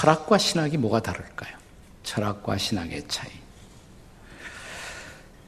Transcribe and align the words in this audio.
철학과 0.00 0.38
신학이 0.38 0.78
뭐가 0.78 1.02
다를까요? 1.02 1.54
철학과 2.04 2.56
신학의 2.56 3.04
차이. 3.06 3.30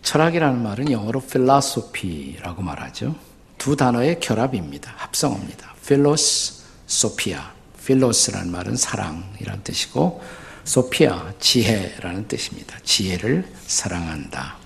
철학이라는 0.03 0.63
말은 0.63 0.93
영어로 0.93 1.21
philosophy라고 1.21 2.61
말하죠. 2.61 3.17
두 3.57 3.77
단어의 3.77 4.21
결합입니다. 4.21 4.93
합성어입니다. 4.95 5.75
philosophia. 5.83 7.41
philo스라는 7.83 8.53
말은 8.53 8.77
사랑이라는 8.77 9.63
뜻이고 9.65 10.23
소피아 10.65 11.33
지혜라는 11.41 12.29
뜻입니다. 12.29 12.79
지혜를 12.85 13.51
사랑한다. 13.67 14.59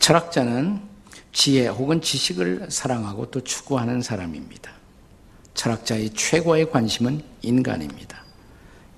철학자는 0.00 0.82
지혜 1.32 1.66
혹은 1.66 2.02
지식을 2.02 2.66
사랑하고 2.68 3.30
또 3.30 3.42
추구하는 3.42 4.02
사람입니다. 4.02 4.70
철학자의 5.54 6.10
최고의 6.10 6.70
관심은 6.70 7.22
인간입니다. 7.40 8.21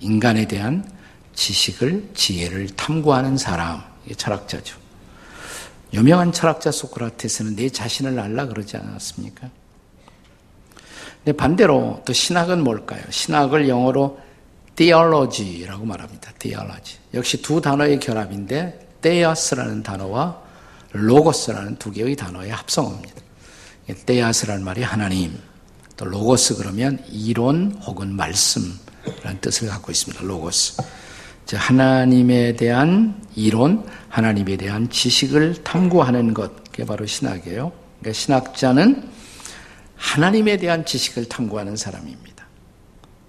인간에 0.00 0.46
대한 0.46 0.88
지식을, 1.34 2.10
지혜를 2.14 2.68
탐구하는 2.70 3.36
사람, 3.36 3.82
이 4.08 4.14
철학자죠. 4.14 4.78
유명한 5.92 6.32
철학자 6.32 6.70
소크라테스는 6.70 7.56
내 7.56 7.68
자신을 7.68 8.18
알라 8.18 8.46
그러지 8.46 8.76
않았습니까? 8.76 9.48
근데 11.24 11.36
반대로 11.36 12.02
또 12.04 12.12
신학은 12.12 12.62
뭘까요? 12.62 13.02
신학을 13.08 13.68
영어로 13.68 14.20
theology라고 14.76 15.86
말합니다. 15.86 16.32
theology. 16.38 16.98
역시 17.14 17.40
두 17.40 17.60
단어의 17.60 18.00
결합인데 18.00 18.98
theos라는 19.00 19.82
단어와 19.82 20.42
logos라는 20.94 21.76
두 21.76 21.90
개의 21.90 22.16
단어의 22.16 22.50
합성어입니다. 22.50 23.22
theos라는 24.04 24.64
말이 24.64 24.82
하나님, 24.82 25.38
또 25.96 26.06
logos 26.06 26.54
그러면 26.56 27.02
이론 27.08 27.80
혹은 27.86 28.14
말씀 28.14 28.78
이라는 29.20 29.40
뜻을 29.40 29.68
갖고 29.68 29.92
있습니다. 29.92 30.24
logos. 30.24 30.76
하나님에 31.52 32.56
대한 32.56 33.22
이론, 33.36 33.86
하나님에 34.08 34.56
대한 34.56 34.88
지식을 34.88 35.62
탐구하는 35.62 36.34
것, 36.34 36.64
그게 36.64 36.84
바로 36.84 37.06
신학이에요. 37.06 37.72
그러니까 38.00 38.18
신학자는 38.18 39.08
하나님에 39.96 40.56
대한 40.56 40.84
지식을 40.84 41.26
탐구하는 41.26 41.76
사람입니다. 41.76 42.46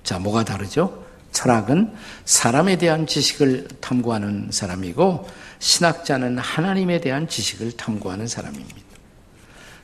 자, 0.03 0.19
뭐가 0.19 0.43
다르죠? 0.43 1.03
철학은 1.31 1.93
사람에 2.23 2.77
대한 2.77 3.05
지식을 3.05 3.67
탐구하는 3.81 4.49
사람이고 4.51 5.27
신학자는 5.59 6.37
하나님에 6.37 7.01
대한 7.01 7.27
지식을 7.27 7.73
탐구하는 7.73 8.27
사람입니다. 8.27 8.75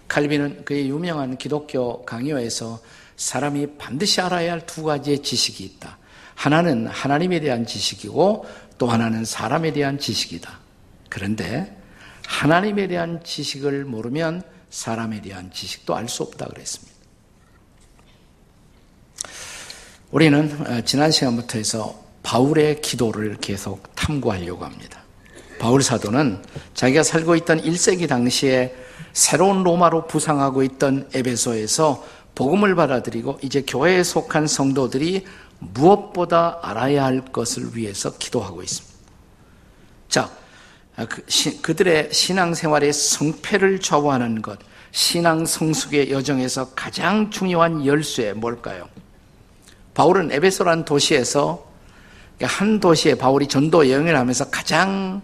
칼빈은 0.07 0.65
그의 0.65 0.89
유명한 0.89 1.37
기독교 1.37 2.03
강요에서 2.05 2.79
사람이 3.21 3.77
반드시 3.77 4.19
알아야 4.19 4.51
할 4.51 4.61
두 4.65 4.83
가지의 4.83 5.21
지식이 5.21 5.63
있다. 5.63 5.97
하나는 6.33 6.87
하나님에 6.87 7.39
대한 7.39 7.67
지식이고 7.67 8.45
또 8.79 8.87
하나는 8.87 9.25
사람에 9.25 9.73
대한 9.73 9.99
지식이다. 9.99 10.59
그런데 11.07 11.77
하나님에 12.25 12.87
대한 12.87 13.21
지식을 13.23 13.85
모르면 13.85 14.41
사람에 14.71 15.21
대한 15.21 15.51
지식도 15.51 15.95
알 15.95 16.07
수 16.07 16.23
없다 16.23 16.47
그랬습니다. 16.47 16.91
우리는 20.09 20.57
어, 20.67 20.81
지난 20.81 21.11
시간부터 21.11 21.59
해서 21.59 22.03
바울의 22.23 22.81
기도를 22.81 23.37
계속 23.39 23.95
탐구하려고 23.95 24.65
합니다. 24.65 25.03
바울 25.59 25.83
사도는 25.83 26.43
자기가 26.73 27.03
살고 27.03 27.35
있던 27.35 27.61
1세기 27.61 28.09
당시에 28.09 28.75
새로운 29.13 29.63
로마로 29.63 30.07
부상하고 30.07 30.63
있던 30.63 31.07
에베소에서 31.13 32.03
복음을 32.35 32.75
받아들이고 32.75 33.39
이제 33.41 33.63
교회에 33.65 34.03
속한 34.03 34.47
성도들이 34.47 35.25
무엇보다 35.59 36.59
알아야 36.61 37.05
할 37.05 37.23
것을 37.25 37.75
위해서 37.75 38.17
기도하고 38.17 38.63
있습니다. 38.63 38.97
자, 40.09 40.29
아, 40.95 41.05
그, 41.05 41.23
그들의 41.61 42.11
신앙생활의 42.11 42.91
성패를 42.93 43.79
좌우하는 43.79 44.41
것, 44.41 44.59
신앙 44.91 45.45
성숙의 45.45 46.11
여정에서 46.11 46.71
가장 46.71 47.29
중요한 47.29 47.85
열쇠 47.85 48.33
뭘까요? 48.33 48.89
바울은 49.93 50.31
에베소라는 50.31 50.85
도시에서 50.85 51.69
한 52.41 52.79
도시에 52.79 53.15
바울이 53.15 53.47
전도 53.47 53.89
여행을 53.89 54.17
하면서 54.17 54.49
가장 54.49 55.21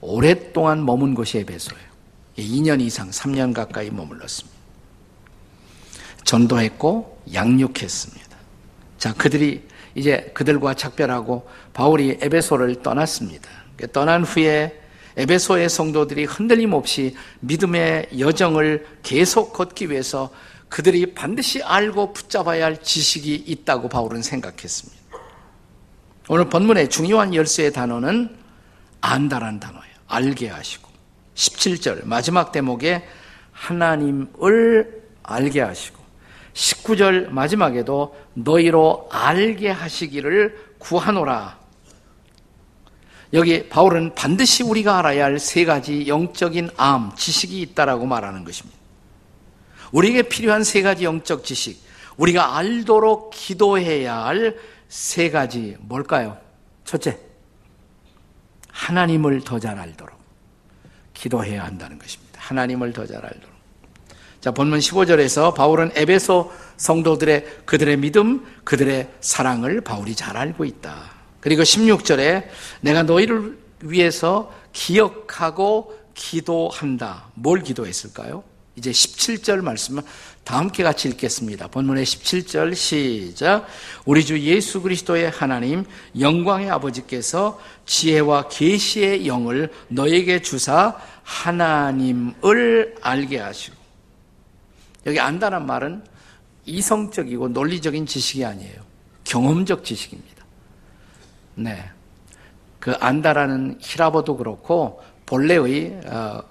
오랫동안 0.00 0.84
머문 0.84 1.14
곳이 1.14 1.38
에베소예요. 1.38 1.92
2년 2.38 2.80
이상, 2.80 3.10
3년 3.10 3.54
가까이 3.54 3.90
머물렀습니다. 3.90 4.51
전도했고 6.24 7.22
양육했습니다. 7.32 8.36
자, 8.98 9.14
그들이 9.14 9.66
이제 9.94 10.30
그들과 10.34 10.74
작별하고 10.74 11.48
바울이 11.72 12.18
에베소를 12.20 12.82
떠났습니다. 12.82 13.48
떠난 13.92 14.22
후에 14.22 14.80
에베소의 15.16 15.68
성도들이 15.68 16.24
흔들림 16.24 16.72
없이 16.72 17.14
믿음의 17.40 18.10
여정을 18.18 18.86
계속 19.02 19.52
걷기 19.52 19.90
위해서 19.90 20.30
그들이 20.68 21.14
반드시 21.14 21.62
알고 21.62 22.14
붙잡아야 22.14 22.64
할 22.64 22.82
지식이 22.82 23.34
있다고 23.46 23.90
바울은 23.90 24.22
생각했습니다. 24.22 25.02
오늘 26.28 26.48
본문의 26.48 26.88
중요한 26.88 27.34
열쇠의 27.34 27.72
단어는 27.72 28.34
안다란 29.02 29.60
단어예요. 29.60 29.92
알게 30.06 30.48
하시고. 30.48 30.88
17절 31.34 32.06
마지막 32.06 32.52
대목에 32.52 33.06
하나님을 33.52 35.02
알게 35.22 35.60
하시고 35.60 36.01
19절 36.54 37.28
마지막에도 37.30 38.14
너희로 38.34 39.08
알게 39.10 39.70
하시기를 39.70 40.74
구하노라. 40.78 41.58
여기 43.32 43.68
바울은 43.68 44.14
반드시 44.14 44.62
우리가 44.62 44.98
알아야 44.98 45.24
할 45.24 45.38
세 45.38 45.64
가지 45.64 46.06
영적인 46.06 46.70
암, 46.76 47.12
지식이 47.16 47.60
있다라고 47.62 48.04
말하는 48.06 48.44
것입니다. 48.44 48.78
우리에게 49.92 50.22
필요한 50.22 50.64
세 50.64 50.82
가지 50.82 51.04
영적 51.04 51.44
지식, 51.44 51.82
우리가 52.16 52.56
알도록 52.56 53.30
기도해야 53.32 54.24
할 54.26 54.56
세 54.88 55.30
가지 55.30 55.76
뭘까요? 55.80 56.36
첫째, 56.84 57.18
하나님을 58.70 59.40
더 59.42 59.58
잘 59.58 59.78
알도록 59.78 60.18
기도해야 61.14 61.64
한다는 61.64 61.98
것입니다. 61.98 62.38
하나님을 62.40 62.92
더 62.92 63.06
잘 63.06 63.24
알도록. 63.24 63.51
자, 64.42 64.50
본문 64.50 64.80
15절에서 64.80 65.54
바울은 65.54 65.92
에베소 65.94 66.50
성도들의 66.76 67.60
그들의 67.64 67.96
믿음, 67.98 68.44
그들의 68.64 69.08
사랑을 69.20 69.80
바울이 69.80 70.16
잘 70.16 70.36
알고 70.36 70.64
있다. 70.64 71.12
그리고 71.38 71.62
16절에 71.62 72.48
내가 72.80 73.04
너희를 73.04 73.56
위해서 73.82 74.52
기억하고 74.72 75.96
기도한다. 76.14 77.28
뭘 77.34 77.62
기도했을까요? 77.62 78.42
이제 78.74 78.90
17절 78.90 79.60
말씀을 79.60 80.02
다 80.42 80.58
함께 80.58 80.82
같이 80.82 81.08
읽겠습니다. 81.08 81.68
본문의 81.68 82.04
17절 82.04 82.74
시작. 82.74 83.66
우리 84.06 84.24
주 84.24 84.40
예수 84.40 84.82
그리스도의 84.82 85.30
하나님 85.30 85.84
영광의 86.18 86.68
아버지께서 86.68 87.60
지혜와 87.86 88.48
계시의 88.48 89.28
영을 89.28 89.70
너에게 89.86 90.42
주사 90.42 90.96
하나님을 91.22 92.96
알게 93.02 93.38
하시고 93.38 93.81
여기 95.06 95.18
안다는 95.18 95.66
말은 95.66 96.04
이성적이고 96.64 97.48
논리적인 97.48 98.06
지식이 98.06 98.44
아니에요. 98.44 98.80
경험적 99.24 99.84
지식입니다. 99.84 100.44
네. 101.54 101.90
그 102.78 102.92
안다라는 102.98 103.78
히라보도 103.80 104.36
그렇고 104.36 105.02
본래의 105.26 106.00
어, 106.06 106.42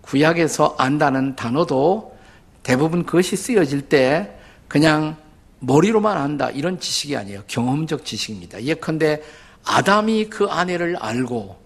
구약에서 0.00 0.76
안다는 0.78 1.36
단어도 1.36 2.16
대부분 2.62 3.04
그것이 3.04 3.36
쓰여질 3.36 3.82
때 3.82 4.38
그냥 4.68 5.16
머리로만 5.60 6.16
안다 6.16 6.50
이런 6.50 6.78
지식이 6.80 7.16
아니에요. 7.16 7.42
경험적 7.46 8.04
지식입니다. 8.04 8.62
예컨대 8.62 9.22
아담이 9.64 10.26
그 10.28 10.46
아내를 10.46 10.96
알고 10.96 11.63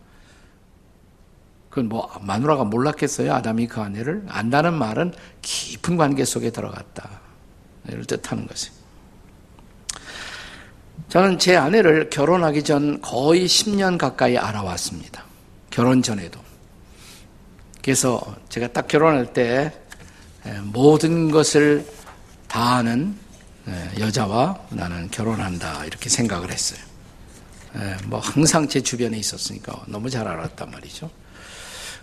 그건 1.78 1.88
뭐 1.88 2.10
마누라가 2.22 2.64
몰랐겠어요. 2.64 3.32
아담이 3.32 3.68
그 3.68 3.80
아내를 3.80 4.24
안다는 4.28 4.74
말은 4.74 5.14
깊은 5.42 5.96
관계 5.96 6.24
속에 6.24 6.50
들어갔다. 6.50 7.08
이를 7.88 8.04
뜻하는 8.04 8.48
것이. 8.48 8.70
저는 11.08 11.38
제 11.38 11.56
아내를 11.56 12.10
결혼하기 12.10 12.64
전 12.64 13.00
거의 13.00 13.46
10년 13.46 13.96
가까이 13.96 14.36
알아왔습니다. 14.36 15.22
결혼 15.70 16.02
전에도. 16.02 16.40
그래서 17.80 18.20
제가 18.48 18.66
딱 18.72 18.88
결혼할 18.88 19.32
때 19.32 19.72
모든 20.64 21.30
것을 21.30 21.86
다 22.48 22.74
아는 22.76 23.16
여자와 24.00 24.58
나는 24.70 25.08
결혼한다 25.12 25.84
이렇게 25.84 26.08
생각을 26.08 26.50
했어요. 26.50 26.80
뭐 28.06 28.18
항상 28.18 28.66
제 28.66 28.80
주변에 28.80 29.16
있었으니까 29.16 29.84
너무 29.86 30.10
잘 30.10 30.26
알았단 30.26 30.72
말이죠. 30.72 31.08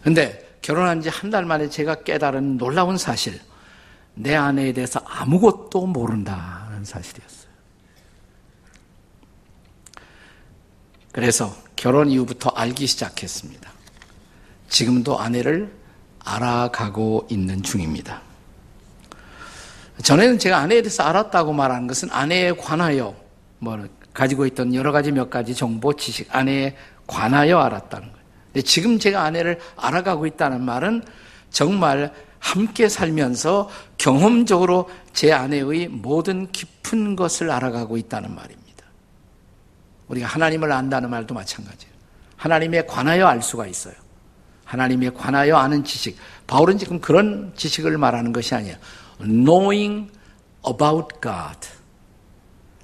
근데 0.06 0.58
결혼한 0.62 1.02
지 1.02 1.10
한 1.10 1.32
달 1.32 1.46
만에 1.46 1.68
제가 1.68 2.04
깨달은 2.04 2.58
놀라운 2.58 2.96
사실, 2.98 3.40
내 4.14 4.36
아내에 4.36 4.72
대해서 4.72 5.00
아무것도 5.04 5.88
모른다는 5.88 6.86
사실이었어요. 6.86 7.50
그래서 11.12 11.56
결혼 11.76 12.10
이후부터 12.10 12.52
알기 12.52 12.86
시작했습니다. 12.86 13.72
지금도 14.70 15.20
아내를 15.20 15.74
알아가고 16.20 17.28
있는 17.32 17.64
중입니다. 17.64 18.22
전에는 20.04 20.38
제가 20.38 20.58
아내에 20.60 20.84
대해서 20.84 21.02
알았다고 21.04 21.52
말하는 21.54 21.88
것은 21.88 22.10
아내에 22.12 22.52
관하여 22.54 23.16
뭐 23.58 23.88
가지고 24.14 24.46
있던 24.46 24.76
여러 24.76 24.92
가지 24.92 25.12
몇 25.12 25.32
가지 25.32 25.56
정보, 25.56 25.96
지식, 25.96 26.34
아내에 26.36 26.76
관하여 27.08 27.58
알았다는. 27.60 28.15
근데 28.56 28.66
지금 28.66 28.98
제가 28.98 29.22
아내를 29.24 29.60
알아가고 29.76 30.26
있다는 30.26 30.64
말은 30.64 31.04
정말 31.50 32.14
함께 32.40 32.88
살면서 32.88 33.70
경험적으로 33.98 34.90
제 35.12 35.34
아내의 35.34 35.90
모든 35.90 36.50
깊은 36.54 37.18
것을 37.18 37.52
알아가고 37.52 37.98
있다는 37.98 38.34
말입니다. 38.34 38.86
우리가 40.08 40.28
하나님을 40.28 40.72
안다는 40.72 41.10
말도 41.10 41.36
마찬가지예요. 41.36 41.94
하나님에 42.38 42.86
관하여 42.86 43.28
알 43.28 43.42
수가 43.42 43.68
있어요. 43.68 43.94
하나님에 44.64 45.10
관하여 45.10 45.58
아는 45.58 45.84
지식. 45.84 46.18
바울은 46.48 46.78
지금 46.78 47.02
그런 47.02 47.52
지식을 47.58 47.98
말하는 47.98 48.32
것이 48.32 48.56
아니에요. 48.56 48.78
knowing 49.20 50.10
about 50.66 51.10
God. 51.22 51.60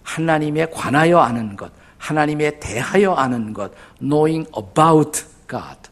하나님에 0.03 0.65
관하여 0.65 1.19
아는 1.19 1.55
것. 1.55 1.71
하나님에 1.97 2.59
대하여 2.59 3.13
아는 3.13 3.53
것. 3.53 3.71
knowing 4.01 4.45
about 4.57 5.30
God. 5.51 5.89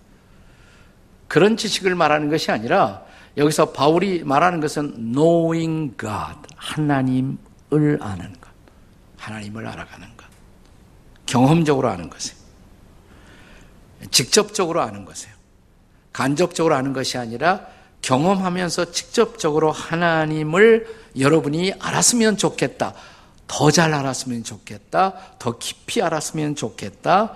그런 1.27 1.57
지식을 1.57 1.93
말하는 1.93 2.29
것이 2.29 2.51
아니라 2.51 3.03
여기서 3.37 3.71
바울이 3.71 4.23
말하는 4.23 4.61
것은 4.61 5.11
knowing 5.13 5.95
God. 5.99 6.39
하나님을 6.55 7.99
아는 8.01 8.33
것. 8.33 8.49
하나님을 9.17 9.67
알아가는 9.67 10.07
것. 10.17 10.25
경험적으로 11.25 11.89
아는 11.89 12.09
것이에요. 12.09 12.39
직접적으로 14.09 14.81
아는 14.81 15.05
것이에요. 15.05 15.35
간접적으로 16.13 16.75
아는 16.75 16.93
것이 16.93 17.17
아니라 17.17 17.67
경험하면서 18.01 18.91
직접적으로 18.91 19.71
하나님을 19.71 20.87
여러분이 21.19 21.73
알았으면 21.79 22.37
좋겠다. 22.37 22.93
더 23.47 23.71
잘 23.71 23.93
알았으면 23.93 24.43
좋겠다. 24.43 25.13
더 25.39 25.57
깊이 25.57 26.01
알았으면 26.01 26.55
좋겠다. 26.55 27.35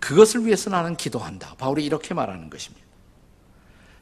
그것을 0.00 0.46
위해서 0.46 0.70
나는 0.70 0.96
기도한다. 0.96 1.54
바울이 1.58 1.84
이렇게 1.84 2.14
말하는 2.14 2.50
것입니다. 2.50 2.86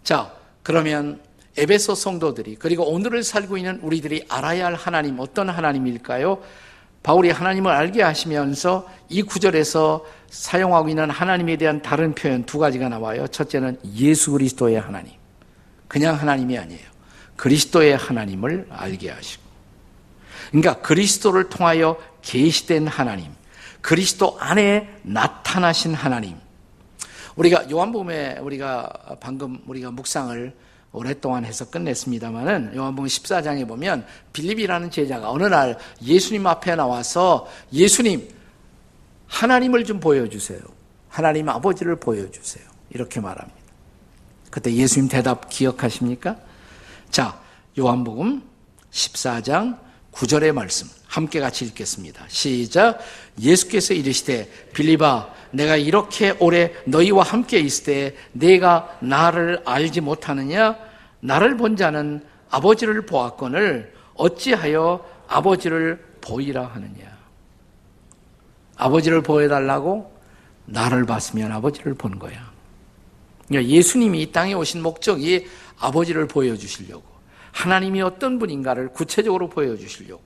자, 0.05 0.33
그러면 0.63 1.21
에베소 1.57 1.95
성도들이 1.95 2.57
그리고 2.57 2.91
오늘을 2.91 3.23
살고 3.23 3.57
있는 3.57 3.81
우리들이 3.81 4.27
알아야 4.29 4.67
할 4.67 4.75
하나님 4.75 5.19
어떤 5.19 5.49
하나님일까요? 5.49 6.43
바울이 7.03 7.31
하나님을 7.31 7.71
알게 7.71 8.03
하시면서 8.03 8.91
이 9.09 9.23
구절에서 9.23 10.05
사용하고 10.29 10.89
있는 10.89 11.09
하나님에 11.09 11.57
대한 11.57 11.81
다른 11.81 12.15
표현 12.15 12.45
두 12.45 12.59
가지가 12.59 12.89
나와요. 12.89 13.27
첫째는 13.29 13.79
예수 13.95 14.33
그리스도의 14.33 14.81
하나님. 14.81 15.13
그냥 15.89 16.17
하나님이 16.17 16.59
아니에요. 16.59 16.85
그리스도의 17.37 17.97
하나님을 17.97 18.67
알게 18.71 19.11
하시고. 19.11 19.43
그러니까 20.51 20.81
그리스도를 20.81 21.49
통하여 21.49 21.97
계시된 22.23 22.89
하나님. 22.89 23.36
그리스도 23.87 24.37
안에 24.41 24.99
나타나신 25.05 25.95
하나님. 25.95 26.37
우리가 27.37 27.71
요한복음에 27.71 28.39
우리가 28.39 29.17
방금 29.21 29.63
우리가 29.65 29.93
묵상을 29.93 30.57
오랫동안 30.91 31.45
해서 31.45 31.71
끝냈습니다만은 31.71 32.75
요한복음 32.75 33.07
14장에 33.07 33.69
보면 33.69 34.05
빌립이라는 34.33 34.91
제자가 34.91 35.31
어느 35.31 35.45
날 35.45 35.79
예수님 36.03 36.49
앞에 36.49 36.75
나와서 36.75 37.47
예수님 37.73 38.29
하나님을 39.29 39.85
좀 39.85 40.01
보여주세요. 40.01 40.59
하나님 41.09 41.49
아버지를 41.49 41.95
보여주세요. 41.95 42.67
이렇게 42.91 43.21
말합니다. 43.21 43.61
그때 44.51 44.75
예수님 44.75 45.09
대답 45.09 45.49
기억하십니까? 45.49 46.37
자, 47.11 47.41
요한복음 47.79 48.43
14장 48.91 49.79
9절의 50.11 50.51
말씀 50.51 50.96
함께 51.07 51.41
같이 51.41 51.65
읽겠습니다. 51.65 52.25
시작. 52.29 52.99
예수께서 53.41 53.95
이르시되 53.95 54.51
빌리바 54.75 55.35
내가 55.53 55.77
이렇게 55.77 56.35
오래 56.39 56.73
너희와 56.85 57.23
함께 57.23 57.59
있을 57.59 57.85
때 57.85 58.17
내가 58.33 58.99
나를 59.01 59.63
알지 59.65 60.01
못하느냐 60.01 60.77
나를 61.21 61.57
본 61.57 61.77
자는 61.77 62.25
아버지를 62.51 63.07
보았거늘 63.07 63.93
어찌하여 64.15 65.05
아버지를 65.29 66.05
보이라 66.21 66.67
하느냐. 66.67 67.17
아버지를 68.77 69.23
보여달라고 69.23 70.15
나를 70.67 71.07
봤으면 71.07 71.53
아버지를 71.53 71.95
본 71.95 72.19
거야. 72.19 72.53
그러니까 73.49 73.71
예수님이 73.71 74.23
이 74.23 74.33
땅에 74.33 74.55
오신 74.55 74.83
목적이 74.83 75.47
아버지를 75.79 76.27
보여주시려고 76.27 77.05
하나님이 77.53 78.03
어떤 78.03 78.39
분인가를 78.39 78.89
구체적으로 78.89 79.49
보여주시려고 79.49 80.23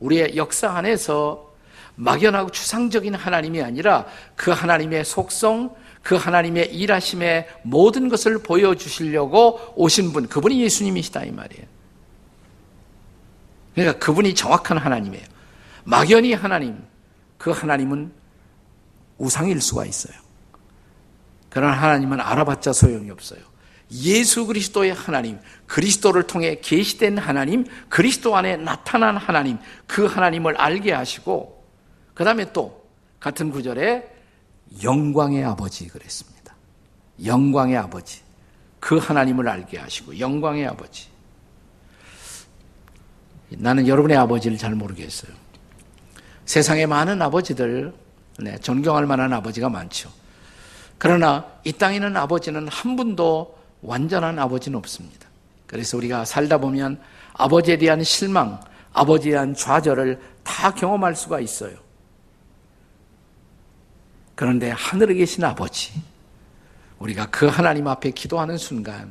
우리의 0.00 0.36
역사 0.36 0.70
안에서 0.70 1.48
막연하고 1.96 2.50
추상적인 2.50 3.14
하나님이 3.14 3.62
아니라 3.62 4.06
그 4.36 4.52
하나님의 4.52 5.04
속성, 5.04 5.74
그 6.02 6.14
하나님의 6.14 6.74
일하심의 6.74 7.48
모든 7.64 8.08
것을 8.08 8.38
보여주시려고 8.38 9.74
오신 9.74 10.12
분, 10.12 10.28
그분이 10.28 10.62
예수님이시다 10.62 11.24
이 11.24 11.32
말이에요. 11.32 11.66
그러니까 13.74 13.98
그분이 13.98 14.34
정확한 14.34 14.78
하나님이에요. 14.78 15.24
막연히 15.84 16.34
하나님, 16.34 16.82
그 17.36 17.50
하나님은 17.50 18.12
우상일 19.18 19.60
수가 19.60 19.84
있어요. 19.84 20.14
그런 21.50 21.72
하나님은 21.72 22.20
알아봤자 22.20 22.72
소용이 22.72 23.10
없어요. 23.10 23.40
예수 23.90 24.46
그리스도의 24.46 24.92
하나님, 24.92 25.38
그리스도를 25.66 26.26
통해 26.26 26.60
계시된 26.60 27.18
하나님, 27.18 27.64
그리스도 27.88 28.36
안에 28.36 28.56
나타난 28.56 29.16
하나님, 29.16 29.58
그 29.86 30.04
하나님을 30.04 30.56
알게 30.56 30.92
하시고, 30.92 31.64
그 32.14 32.24
다음에 32.24 32.52
또 32.52 32.86
같은 33.20 33.50
구절에 33.50 34.08
영광의 34.82 35.44
아버지 35.44 35.88
그랬습니다. 35.88 36.54
영광의 37.24 37.76
아버지. 37.76 38.20
그 38.80 38.96
하나님을 38.96 39.48
알게 39.48 39.78
하시고 39.78 40.18
영광의 40.18 40.66
아버지. 40.66 41.08
나는 43.50 43.88
여러분의 43.88 44.16
아버지를 44.16 44.58
잘 44.58 44.74
모르겠어요. 44.74 45.32
세상에 46.44 46.86
많은 46.86 47.20
아버지들, 47.20 47.92
네, 48.38 48.58
존경할 48.58 49.06
만한 49.06 49.32
아버지가 49.32 49.68
많죠. 49.68 50.10
그러나 50.96 51.46
이 51.64 51.72
땅에 51.72 51.96
있는 51.96 52.16
아버지는 52.16 52.68
한 52.68 52.96
분도 52.96 53.57
완전한 53.82 54.38
아버지는 54.38 54.78
없습니다. 54.78 55.28
그래서 55.66 55.96
우리가 55.96 56.24
살다 56.24 56.58
보면 56.58 57.00
아버지에 57.34 57.76
대한 57.78 58.02
실망, 58.02 58.60
아버지에 58.92 59.32
대한 59.32 59.54
좌절을 59.54 60.20
다 60.42 60.72
경험할 60.74 61.14
수가 61.14 61.40
있어요. 61.40 61.76
그런데 64.34 64.70
하늘에 64.70 65.14
계신 65.14 65.44
아버지, 65.44 66.02
우리가 66.98 67.26
그 67.26 67.46
하나님 67.46 67.86
앞에 67.86 68.10
기도하는 68.10 68.56
순간 68.56 69.10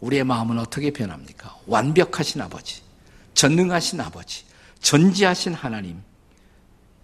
우리의 0.00 0.24
마음은 0.24 0.58
어떻게 0.58 0.90
변합니까? 0.90 1.56
완벽하신 1.66 2.40
아버지, 2.40 2.82
전능하신 3.34 4.00
아버지, 4.00 4.44
전지하신 4.80 5.54
하나님, 5.54 6.02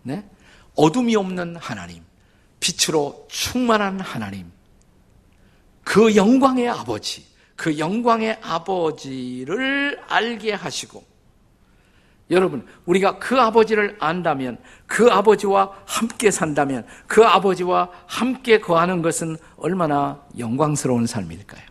네? 0.02 0.28
어둠이 0.74 1.16
없는 1.16 1.56
하나님, 1.56 2.02
빛으로 2.60 3.26
충만한 3.30 4.00
하나님, 4.00 4.50
그 5.88 6.14
영광의 6.14 6.68
아버지, 6.68 7.24
그 7.56 7.78
영광의 7.78 8.40
아버지를 8.42 9.98
알게 10.06 10.52
하시고 10.52 11.02
여러분, 12.30 12.66
우리가 12.84 13.18
그 13.18 13.40
아버지를 13.40 13.96
안다면, 13.98 14.58
그 14.86 15.10
아버지와 15.10 15.72
함께 15.86 16.30
산다면, 16.30 16.86
그 17.06 17.24
아버지와 17.24 17.88
함께 18.06 18.60
거하는 18.60 19.00
것은 19.00 19.38
얼마나 19.56 20.22
영광스러운 20.38 21.06
삶일까요? 21.06 21.62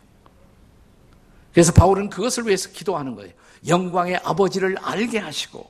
그래서 1.53 1.71
바울은 1.71 2.09
그것을 2.09 2.47
위해서 2.47 2.69
기도하는 2.71 3.13
거예요. 3.13 3.31
영광의 3.67 4.15
아버지를 4.23 4.77
알게 4.81 5.19
하시고. 5.19 5.69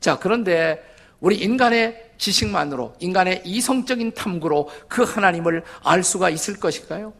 자, 0.00 0.18
그런데 0.18 0.82
우리 1.20 1.36
인간의 1.36 2.11
지식만으로, 2.22 2.94
인간의 3.00 3.42
이성적인 3.44 4.12
탐구로 4.12 4.70
그 4.88 5.02
하나님을 5.02 5.64
알 5.82 6.04
수가 6.04 6.30
있을 6.30 6.60
것일까요? 6.60 7.12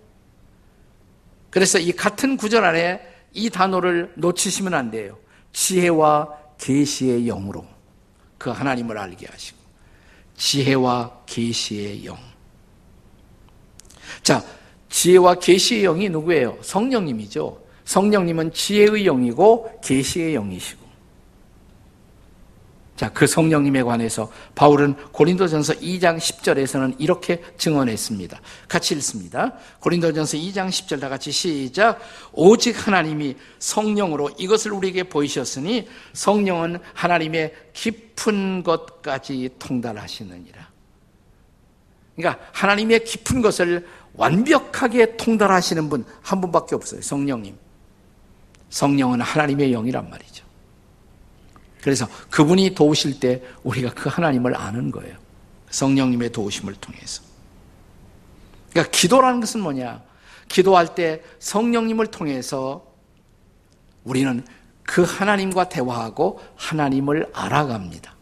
그래서 1.50 1.78
이 1.80 1.90
같은 1.90 2.36
구절 2.36 2.64
안에 2.64 3.00
이 3.32 3.50
단어를 3.50 4.12
놓치시면 4.14 4.74
안 4.74 4.92
돼요. 4.92 5.18
지혜와 5.52 6.38
계시의 6.56 7.24
영으로 7.24 7.66
그 8.38 8.50
하나님을 8.50 8.96
알게 8.96 9.26
하시고 9.26 9.58
지혜와 10.36 11.24
계시의 11.26 12.06
영. 12.06 12.16
자, 14.22 14.44
지혜와 14.88 15.34
계시의 15.34 15.82
영이 15.82 16.08
누구예요? 16.10 16.58
성령님이죠. 16.62 17.60
성령님은 17.84 18.52
지혜의 18.52 19.04
영이고 19.04 19.80
계시의 19.82 20.34
영이시고. 20.34 20.81
자, 23.02 23.10
그 23.12 23.26
성령님에 23.26 23.82
관해서 23.82 24.30
바울은 24.54 24.94
고린도전서 25.10 25.72
2장 25.80 26.18
10절에서는 26.18 26.94
이렇게 27.00 27.42
증언했습니다. 27.58 28.40
같이 28.68 28.94
읽습니다. 28.94 29.54
고린도전서 29.80 30.36
2장 30.36 30.68
10절 30.68 31.00
다 31.00 31.08
같이 31.08 31.32
시작. 31.32 31.98
오직 32.32 32.86
하나님이 32.86 33.34
성령으로 33.58 34.30
이것을 34.38 34.70
우리에게 34.70 35.02
보이셨으니 35.02 35.88
성령은 36.12 36.78
하나님의 36.94 37.52
깊은 37.72 38.62
것까지 38.62 39.50
통달하시느니라. 39.58 40.68
그러니까 42.14 42.44
하나님의 42.52 43.02
깊은 43.02 43.42
것을 43.42 43.84
완벽하게 44.14 45.16
통달하시는 45.16 45.88
분 45.88 46.04
한 46.22 46.40
분밖에 46.40 46.76
없어요. 46.76 47.02
성령님. 47.02 47.56
성령은 48.70 49.22
하나님의 49.22 49.72
영이란 49.72 50.08
말이죠. 50.08 50.31
그래서 51.82 52.08
그분이 52.30 52.74
도우실 52.74 53.18
때 53.20 53.42
우리가 53.64 53.92
그 53.94 54.08
하나님을 54.08 54.56
아는 54.56 54.90
거예요. 54.90 55.16
성령님의 55.70 56.30
도우심을 56.30 56.74
통해서. 56.74 57.22
그러니까 58.70 58.90
기도라는 58.92 59.40
것은 59.40 59.60
뭐냐? 59.60 60.02
기도할 60.48 60.94
때 60.94 61.22
성령님을 61.40 62.06
통해서 62.06 62.86
우리는 64.04 64.44
그 64.84 65.02
하나님과 65.02 65.68
대화하고 65.68 66.40
하나님을 66.56 67.30
알아갑니다. 67.32 68.14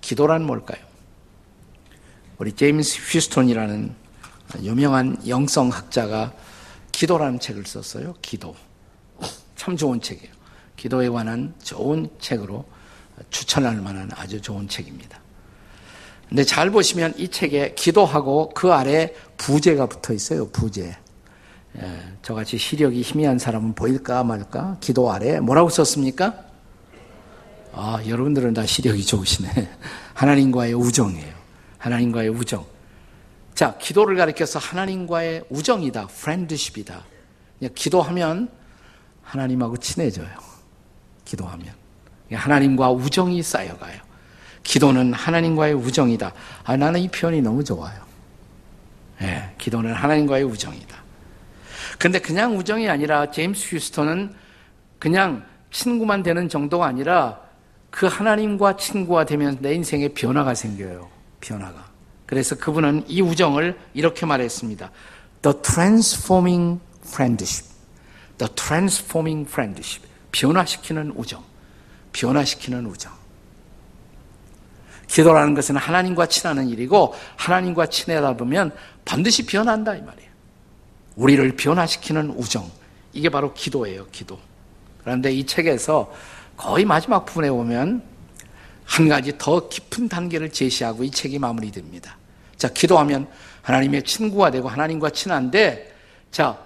기도란 0.00 0.44
뭘까요? 0.44 0.84
우리 2.38 2.52
제임스 2.52 3.12
휘스톤이라는 3.12 3.94
유명한 4.62 5.16
영성학자가 5.28 6.32
기도라는 6.90 7.38
책을 7.38 7.66
썼어요. 7.66 8.14
기도. 8.20 8.56
참 9.54 9.76
좋은 9.76 10.00
책이에요. 10.00 10.39
기도에 10.80 11.10
관한 11.10 11.52
좋은 11.62 12.08
책으로 12.20 12.64
추천할 13.28 13.76
만한 13.82 14.08
아주 14.14 14.40
좋은 14.40 14.66
책입니다. 14.66 15.20
근데 16.26 16.42
잘 16.42 16.70
보시면 16.70 17.12
이 17.18 17.28
책에 17.28 17.74
기도하고 17.74 18.48
그 18.54 18.72
아래 18.72 19.12
부제가 19.36 19.84
붙어 19.84 20.14
있어요. 20.14 20.48
부제. 20.48 20.96
예, 21.76 22.02
저같이 22.22 22.56
시력이 22.56 23.02
희미한 23.02 23.38
사람은 23.38 23.74
보일까 23.74 24.24
말까? 24.24 24.78
기도 24.80 25.12
아래 25.12 25.38
뭐라고 25.38 25.68
썼습니까? 25.68 26.34
아, 27.74 28.02
여러분들은 28.06 28.54
다 28.54 28.64
시력이 28.64 29.04
좋으시네. 29.04 29.50
하나님과의 30.14 30.72
우정이에요. 30.72 31.34
하나님과의 31.76 32.30
우정. 32.30 32.64
자, 33.54 33.76
기도를 33.76 34.16
가리켜서 34.16 34.58
하나님과의 34.58 35.44
우정이다. 35.50 36.06
프렌드십이다. 36.06 37.04
기도하면 37.74 38.48
하나님하고 39.22 39.76
친해져요. 39.76 40.49
기도하면. 41.30 41.68
하나님과 42.32 42.90
우정이 42.90 43.42
쌓여가요. 43.42 44.00
기도는 44.62 45.12
하나님과의 45.12 45.74
우정이다. 45.74 46.32
아, 46.64 46.76
나는 46.76 47.00
이 47.00 47.08
표현이 47.08 47.40
너무 47.40 47.62
좋아요. 47.64 48.00
예, 49.22 49.50
기도는 49.58 49.92
하나님과의 49.92 50.44
우정이다. 50.44 50.96
근데 51.98 52.18
그냥 52.18 52.56
우정이 52.56 52.88
아니라 52.88 53.30
제임스 53.30 53.74
휴스턴은 53.74 54.34
그냥 54.98 55.44
친구만 55.70 56.22
되는 56.22 56.48
정도가 56.48 56.86
아니라 56.86 57.40
그 57.90 58.06
하나님과 58.06 58.76
친구가 58.76 59.24
되면 59.24 59.58
내 59.60 59.74
인생에 59.74 60.08
변화가 60.08 60.54
생겨요. 60.54 61.08
변화가. 61.40 61.90
그래서 62.26 62.56
그분은 62.56 63.04
이 63.08 63.20
우정을 63.20 63.78
이렇게 63.94 64.24
말했습니다. 64.26 64.90
The 65.42 65.56
transforming 65.62 66.80
friendship. 67.04 67.68
The 68.38 68.54
transforming 68.54 69.48
friendship. 69.48 70.09
변화시키는 70.32 71.12
우정. 71.16 71.42
변화시키는 72.12 72.86
우정. 72.86 73.12
기도라는 75.06 75.54
것은 75.54 75.76
하나님과 75.76 76.26
친하는 76.26 76.68
일이고 76.68 77.14
하나님과 77.36 77.86
친하다 77.86 78.36
보면 78.36 78.72
반드시 79.04 79.44
변한다 79.44 79.96
이 79.96 80.02
말이에요. 80.02 80.30
우리를 81.16 81.56
변화시키는 81.56 82.30
우정. 82.30 82.70
이게 83.12 83.28
바로 83.28 83.52
기도예요, 83.52 84.06
기도. 84.12 84.38
그런데 85.00 85.32
이 85.32 85.44
책에서 85.44 86.12
거의 86.56 86.84
마지막 86.84 87.24
부분에 87.24 87.50
보면 87.50 88.02
한 88.84 89.08
가지 89.08 89.36
더 89.38 89.68
깊은 89.68 90.08
단계를 90.08 90.50
제시하고 90.52 91.04
이 91.04 91.10
책이 91.10 91.38
마무리됩니다. 91.38 92.16
자, 92.56 92.68
기도하면 92.68 93.28
하나님의 93.62 94.02
친구가 94.02 94.50
되고 94.50 94.68
하나님과 94.68 95.10
친한데, 95.10 95.94
자, 96.30 96.58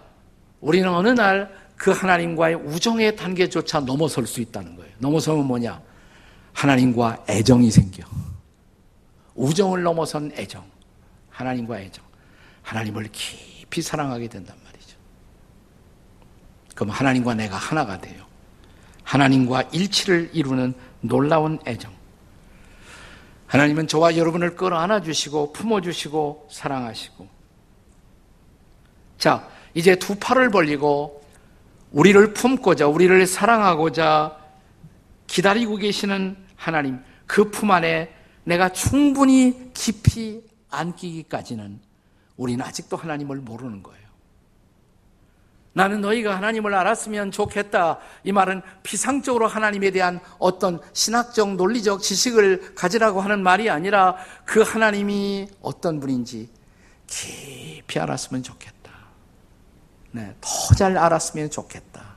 우리는 0.60 0.88
어느 0.88 1.08
날 1.08 1.54
그 1.76 1.90
하나님과의 1.90 2.54
우정의 2.54 3.16
단계조차 3.16 3.80
넘어설 3.80 4.26
수 4.26 4.40
있다는 4.40 4.76
거예요. 4.76 4.92
넘어서면 4.98 5.44
뭐냐? 5.46 5.80
하나님과 6.52 7.24
애정이 7.28 7.70
생겨. 7.70 8.04
우정을 9.34 9.82
넘어선 9.82 10.32
애정. 10.36 10.64
하나님과 11.30 11.80
애정. 11.80 12.04
하나님을 12.62 13.08
깊이 13.12 13.82
사랑하게 13.82 14.28
된단 14.28 14.56
말이죠. 14.64 14.96
그럼 16.74 16.90
하나님과 16.90 17.34
내가 17.34 17.56
하나가 17.56 18.00
돼요. 18.00 18.24
하나님과 19.02 19.62
일치를 19.72 20.30
이루는 20.32 20.74
놀라운 21.00 21.58
애정. 21.66 21.92
하나님은 23.46 23.86
저와 23.86 24.16
여러분을 24.16 24.56
끌어안아 24.56 25.02
주시고 25.02 25.52
품어 25.52 25.80
주시고 25.80 26.48
사랑하시고. 26.50 27.28
자, 29.18 29.48
이제 29.74 29.96
두 29.96 30.14
팔을 30.16 30.50
벌리고 30.50 31.23
우리를 31.94 32.34
품고자, 32.34 32.88
우리를 32.88 33.24
사랑하고자 33.26 34.36
기다리고 35.28 35.76
계시는 35.76 36.36
하나님, 36.56 36.98
그 37.26 37.50
품 37.50 37.70
안에 37.70 38.12
내가 38.42 38.68
충분히 38.70 39.70
깊이 39.72 40.42
안기기까지는 40.70 41.80
우리는 42.36 42.64
아직도 42.64 42.96
하나님을 42.96 43.36
모르는 43.38 43.82
거예요. 43.84 44.04
나는 45.72 46.00
너희가 46.00 46.36
하나님을 46.36 46.74
알았으면 46.74 47.30
좋겠다. 47.30 47.98
이 48.24 48.32
말은 48.32 48.62
피상적으로 48.82 49.46
하나님에 49.46 49.90
대한 49.92 50.20
어떤 50.38 50.80
신학적, 50.92 51.54
논리적 51.54 52.00
지식을 52.02 52.74
가지라고 52.74 53.20
하는 53.20 53.42
말이 53.42 53.70
아니라 53.70 54.16
그 54.44 54.62
하나님이 54.62 55.48
어떤 55.62 56.00
분인지 56.00 56.48
깊이 57.06 57.98
알았으면 57.98 58.42
좋겠다. 58.42 58.73
네, 60.14 60.32
더 60.40 60.74
잘 60.76 60.96
알았으면 60.96 61.50
좋겠다. 61.50 62.14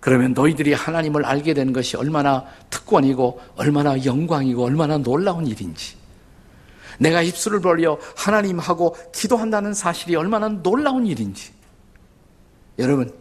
그러면 0.00 0.32
너희들이 0.32 0.72
하나님을 0.72 1.24
알게 1.24 1.52
된 1.54 1.72
것이 1.72 1.96
얼마나 1.96 2.46
특권이고 2.70 3.40
얼마나 3.56 4.02
영광이고 4.04 4.64
얼마나 4.64 4.98
놀라운 4.98 5.46
일인지. 5.46 5.96
내가 6.98 7.22
입술을 7.22 7.60
벌려 7.60 7.98
하나님하고 8.16 8.96
기도한다는 9.12 9.74
사실이 9.74 10.16
얼마나 10.16 10.48
놀라운 10.48 11.06
일인지. 11.06 11.52
여러분, 12.78 13.12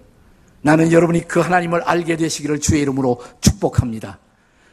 나는 0.61 0.91
여러분이 0.91 1.27
그 1.27 1.39
하나님을 1.39 1.81
알게 1.83 2.15
되시기를 2.15 2.59
주의 2.59 2.81
이름으로 2.81 3.21
축복합니다. 3.41 4.19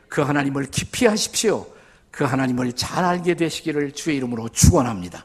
그 0.08 0.22
하나님을 0.22 0.66
깊이 0.66 1.06
하십시오. 1.06 1.66
그 2.10 2.24
하나님을 2.24 2.72
잘 2.74 3.04
알게 3.04 3.34
되시기를 3.34 3.92
주의 3.92 4.16
이름으로 4.16 4.48
축원합니다. 4.50 5.24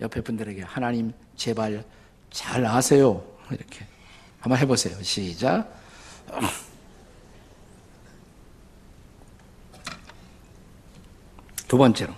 옆에 0.00 0.20
분들에게 0.20 0.62
하나님 0.62 1.12
제발 1.36 1.84
잘 2.30 2.64
아세요. 2.66 3.22
이렇게. 3.50 3.86
한번 4.40 4.58
해보세요. 4.58 5.00
시작. 5.02 5.68
두 11.66 11.76
번째로. 11.76 12.14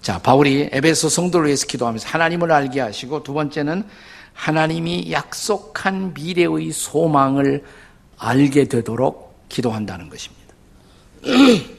자, 0.00 0.18
바울이 0.18 0.70
에베소 0.72 1.10
성도를 1.10 1.48
위해서 1.48 1.66
기도하면서 1.66 2.08
하나님을 2.08 2.50
알게 2.50 2.80
하시고 2.80 3.22
두 3.22 3.34
번째는 3.34 3.86
하나님이 4.32 5.12
약속한 5.12 6.14
미래의 6.14 6.72
소망을 6.72 7.64
알게 8.16 8.64
되도록 8.68 9.46
기도한다는 9.48 10.08
것입니다. 10.08 10.54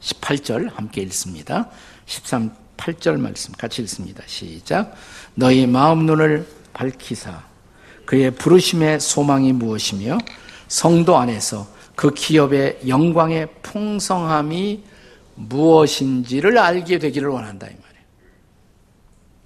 18절 0.00 0.72
함께 0.72 1.02
읽습니다. 1.02 1.68
13 2.06 2.63
8절 2.76 3.18
말씀 3.18 3.52
같이 3.54 3.82
읽습니다. 3.82 4.22
시작. 4.26 4.94
너희 5.34 5.66
마음 5.66 6.06
눈을 6.06 6.46
밝히사 6.72 7.42
그의 8.04 8.30
부르심의 8.32 9.00
소망이 9.00 9.52
무엇이며 9.52 10.18
성도 10.68 11.16
안에서 11.16 11.66
그 11.96 12.12
기업의 12.12 12.80
영광의 12.88 13.48
풍성함이 13.62 14.82
무엇인지를 15.36 16.58
알게 16.58 16.98
되기를 16.98 17.28
원한다 17.28 17.66
이 17.66 17.70
말이에요. 17.70 18.04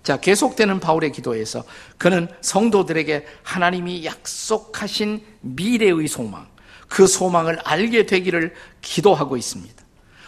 자, 0.02 0.18
계속되는 0.18 0.80
바울의 0.80 1.12
기도에서 1.12 1.64
그는 1.98 2.28
성도들에게 2.40 3.26
하나님이 3.42 4.04
약속하신 4.04 5.22
미래의 5.40 6.08
소망, 6.08 6.46
그 6.88 7.06
소망을 7.06 7.58
알게 7.64 8.06
되기를 8.06 8.54
기도하고 8.80 9.36
있습니다. 9.36 9.84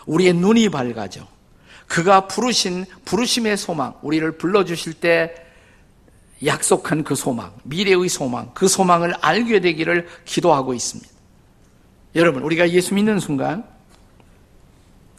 우리의 0.06 0.34
눈이 0.34 0.68
밝아져 0.68 1.26
그가 1.90 2.28
부르신 2.28 2.86
부르심의 3.04 3.56
소망, 3.56 3.94
우리를 4.02 4.38
불러 4.38 4.64
주실 4.64 4.94
때 4.94 5.34
약속한 6.46 7.02
그 7.02 7.16
소망, 7.16 7.52
미래의 7.64 8.08
소망, 8.08 8.52
그 8.54 8.68
소망을 8.68 9.12
알게 9.14 9.58
되기를 9.58 10.06
기도하고 10.24 10.72
있습니다. 10.72 11.10
여러분, 12.14 12.44
우리가 12.44 12.70
예수 12.70 12.94
믿는 12.94 13.18
순간 13.18 13.64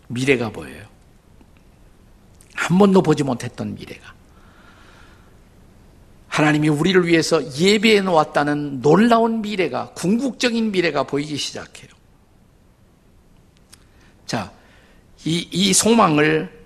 미래가 0.08 0.50
보여요. 0.50 0.86
한 2.56 2.78
번도 2.78 3.02
보지 3.02 3.24
못했던 3.24 3.76
미래가. 3.76 4.14
하나님이 6.30 6.70
우리를 6.70 7.06
위해서 7.06 7.44
예배해 7.54 8.00
놓았다는 8.00 8.82
놀라운 8.82 9.42
미래가, 9.42 9.90
궁극적인 9.90 10.72
미래가 10.72 11.04
보이기 11.04 11.36
시작해요. 11.36 11.90
자, 14.26 14.50
이, 15.26 15.50
이 15.52 15.74
소망을, 15.74 16.61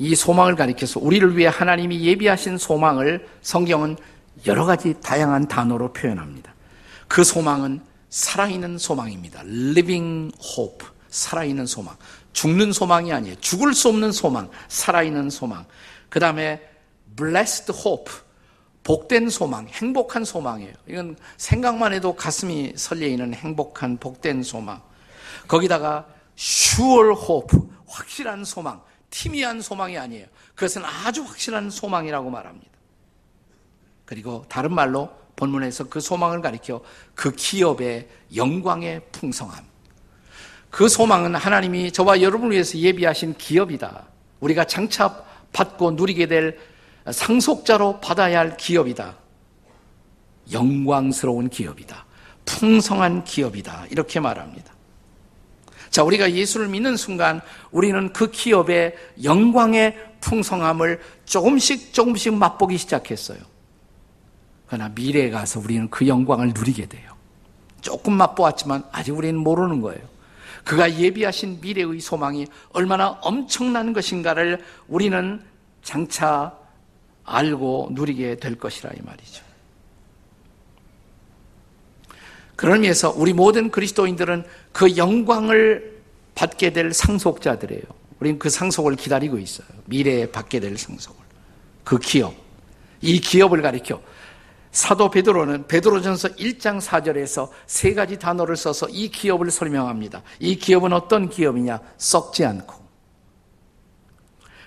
이 0.00 0.14
소망을 0.14 0.56
가리켜서 0.56 0.98
우리를 0.98 1.36
위해 1.36 1.50
하나님이 1.52 2.02
예비하신 2.06 2.56
소망을 2.56 3.28
성경은 3.42 3.98
여러 4.46 4.64
가지 4.64 4.94
다양한 5.02 5.46
단어로 5.46 5.92
표현합니다. 5.92 6.54
그 7.06 7.22
소망은 7.22 7.82
살아있는 8.08 8.78
소망입니다. 8.78 9.42
living 9.42 10.34
hope. 10.42 10.88
살아있는 11.10 11.66
소망. 11.66 11.94
죽는 12.32 12.72
소망이 12.72 13.12
아니에요. 13.12 13.36
죽을 13.40 13.74
수 13.74 13.88
없는 13.88 14.10
소망. 14.10 14.48
살아있는 14.68 15.28
소망. 15.28 15.66
그 16.08 16.18
다음에 16.18 16.62
blessed 17.14 17.70
hope. 17.70 18.10
복된 18.82 19.28
소망, 19.28 19.68
행복한 19.68 20.24
소망이에요. 20.24 20.72
이건 20.88 21.16
생각만 21.36 21.92
해도 21.92 22.16
가슴이 22.16 22.72
설레이는 22.74 23.34
행복한 23.34 23.98
복된 23.98 24.42
소망. 24.42 24.80
거기다가 25.46 26.06
sure 26.38 27.10
hope, 27.10 27.58
확실한 27.86 28.44
소망, 28.46 28.80
티미한 29.10 29.60
소망이 29.60 29.98
아니에요. 29.98 30.26
그것은 30.54 30.84
아주 30.84 31.22
확실한 31.22 31.70
소망이라고 31.70 32.30
말합니다. 32.30 32.70
그리고 34.04 34.44
다른 34.48 34.72
말로 34.72 35.10
본문에서 35.36 35.88
그 35.88 36.00
소망을 36.00 36.40
가리켜 36.40 36.82
그 37.14 37.32
기업의 37.32 38.08
영광의 38.34 39.02
풍성함. 39.12 39.64
그 40.70 40.88
소망은 40.88 41.34
하나님이 41.34 41.92
저와 41.92 42.20
여러분을 42.20 42.52
위해서 42.52 42.78
예비하신 42.78 43.34
기업이다. 43.34 44.06
우리가 44.40 44.64
장차 44.64 45.24
받고 45.52 45.92
누리게 45.92 46.26
될 46.26 46.58
상속자로 47.10 48.00
받아야 48.00 48.38
할 48.38 48.56
기업이다. 48.56 49.16
영광스러운 50.52 51.48
기업이다. 51.48 52.04
풍성한 52.44 53.24
기업이다. 53.24 53.86
이렇게 53.90 54.20
말합니다. 54.20 54.72
자, 55.90 56.04
우리가 56.04 56.32
예수를 56.32 56.68
믿는 56.68 56.96
순간 56.96 57.40
우리는 57.72 58.12
그 58.12 58.30
기업의 58.30 58.94
영광의 59.24 60.10
풍성함을 60.20 61.00
조금씩 61.24 61.92
조금씩 61.92 62.34
맛보기 62.34 62.78
시작했어요. 62.78 63.38
그러나 64.66 64.88
미래에 64.94 65.30
가서 65.30 65.58
우리는 65.58 65.90
그 65.90 66.06
영광을 66.06 66.52
누리게 66.54 66.86
돼요. 66.86 67.10
조금 67.80 68.12
맛보았지만 68.14 68.84
아직 68.92 69.12
우리는 69.12 69.36
모르는 69.36 69.80
거예요. 69.80 70.00
그가 70.64 70.94
예비하신 70.94 71.58
미래의 71.60 72.00
소망이 72.00 72.46
얼마나 72.72 73.18
엄청난 73.22 73.92
것인가를 73.92 74.62
우리는 74.86 75.42
장차 75.82 76.54
알고 77.24 77.88
누리게 77.92 78.36
될 78.36 78.56
것이라 78.56 78.90
이 78.96 79.02
말이죠. 79.02 79.49
그런 82.60 82.74
의미에서 82.74 83.14
우리 83.16 83.32
모든 83.32 83.70
그리스도인들은 83.70 84.44
그 84.70 84.98
영광을 84.98 86.02
받게 86.34 86.74
될 86.74 86.92
상속자들이에요. 86.92 87.82
우리는 88.18 88.38
그 88.38 88.50
상속을 88.50 88.96
기다리고 88.96 89.38
있어요. 89.38 89.66
미래에 89.86 90.30
받게 90.30 90.60
될 90.60 90.76
상속을. 90.76 91.24
그 91.84 91.98
기업. 91.98 92.34
이 93.00 93.18
기업을 93.18 93.62
가리켜 93.62 94.02
사도 94.72 95.08
베드로는 95.08 95.68
베드로전서 95.68 96.34
1장 96.34 96.82
4절에서 96.82 97.48
세 97.66 97.94
가지 97.94 98.18
단어를 98.18 98.58
써서 98.58 98.86
이 98.90 99.08
기업을 99.08 99.50
설명합니다. 99.50 100.22
이 100.38 100.56
기업은 100.56 100.92
어떤 100.92 101.30
기업이냐? 101.30 101.80
썩지 101.96 102.44
않고 102.44 102.74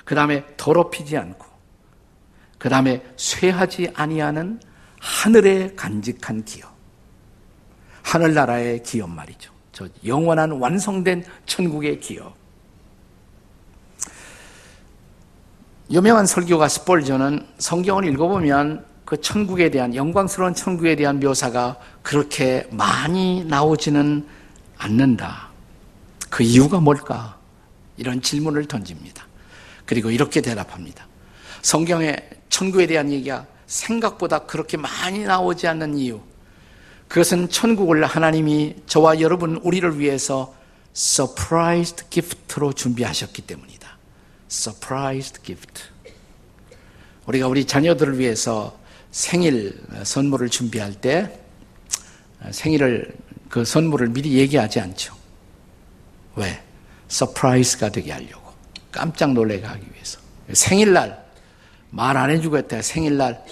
그 0.03 0.15
다음에 0.15 0.45
더럽히지 0.57 1.15
않고 1.15 1.45
그 2.57 2.69
다음에 2.69 3.03
쇠하지 3.17 3.91
아니하는 3.93 4.59
하늘의 4.99 5.75
간직한 5.75 6.43
기업 6.43 6.72
하늘나라의 8.03 8.83
기업 8.83 9.09
말이죠. 9.09 9.51
저 9.71 9.87
영원한 10.05 10.51
완성된 10.51 11.25
천국의 11.47 11.99
기업 11.99 12.35
유명한 15.91 16.25
설교가 16.25 16.67
스폴저는 16.67 17.45
성경을 17.57 18.05
읽어보면 18.05 18.85
그 19.05 19.19
천국에 19.19 19.69
대한 19.69 19.95
영광스러운 19.95 20.55
천국에 20.55 20.95
대한 20.95 21.19
묘사가 21.19 21.77
그렇게 22.01 22.67
많이 22.71 23.43
나오지는 23.43 24.25
않는다. 24.77 25.49
그 26.29 26.43
이유가 26.43 26.79
뭘까? 26.79 27.37
이런 27.97 28.21
질문을 28.21 28.65
던집니다. 28.67 29.27
그리고 29.85 30.09
이렇게 30.09 30.41
대답합니다. 30.41 31.05
성경에 31.61 32.15
천국에 32.49 32.87
대한 32.87 33.11
얘기가 33.11 33.45
생각보다 33.67 34.39
그렇게 34.39 34.77
많이 34.77 35.23
나오지 35.25 35.67
않는 35.67 35.97
이유. 35.97 36.21
그것은 37.13 37.47
천국을 37.49 38.03
하나님이 38.05 38.75
저와 38.87 39.21
여러분 39.21 39.57
우리를 39.57 39.99
위해서 39.99 40.55
surprised 40.95 42.05
gift로 42.09 42.73
준비하셨기 42.73 43.43
때문이다. 43.43 43.97
surprised 44.49 45.43
gift. 45.43 45.83
우리가 47.27 47.47
우리 47.47 47.65
자녀들을 47.65 48.17
위해서 48.17 48.79
생일 49.11 49.79
선물을 50.01 50.49
준비할 50.49 50.95
때 50.95 51.39
생일을 52.49 53.15
그 53.47 53.63
선물을 53.63 54.09
미리 54.09 54.33
얘기하지 54.39 54.79
않죠. 54.79 55.15
왜? 56.35 56.63
surprise가 57.09 57.89
되게 57.89 58.11
하려고. 58.11 58.51
깜짝 58.91 59.33
놀래게 59.33 59.63
하기 59.67 59.85
위해서. 59.93 60.19
생일날 60.51 61.23
말 61.91 62.17
안 62.17 62.31
해주고 62.31 62.57
했다. 62.57 62.81
생일날 62.81 63.45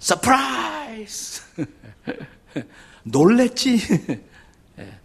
Surprise. 0.00 1.42
놀랬지. 3.10 3.78
예. 4.78 4.98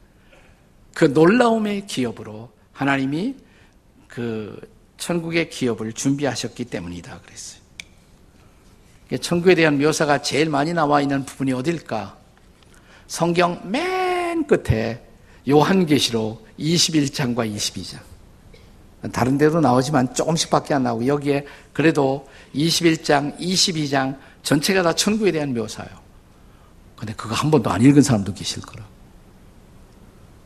그 0.93 1.05
놀라움의 1.05 1.87
기업으로 1.87 2.51
하나님이 2.71 3.35
그 4.07 4.59
천국의 4.97 5.49
기업을 5.49 5.93
준비하셨기 5.93 6.65
때문이다 6.65 7.19
그랬어요. 7.21 7.63
천국에 9.21 9.53
대한 9.55 9.77
묘사가 9.77 10.21
제일 10.21 10.49
많이 10.49 10.73
나와 10.73 11.01
있는 11.01 11.25
부분이 11.25 11.53
어딜까? 11.53 12.17
성경 13.07 13.61
맨 13.69 14.47
끝에 14.47 15.03
요한계시록 15.47 16.47
21장과 16.57 17.53
22장. 17.53 17.99
다른 19.11 19.37
데도 19.37 19.59
나오지만 19.59 20.13
조금씩밖에 20.13 20.73
안 20.73 20.83
나오고 20.83 21.07
여기에 21.07 21.45
그래도 21.73 22.27
21장, 22.55 23.37
22장 23.37 24.17
전체가 24.43 24.81
다 24.81 24.93
천국에 24.93 25.31
대한 25.31 25.53
묘사예요. 25.53 26.02
근데 26.95 27.13
그거 27.13 27.35
한 27.35 27.51
번도 27.51 27.69
안 27.69 27.81
읽은 27.81 28.01
사람도 28.01 28.33
계실 28.33 28.61
거라. 28.61 28.85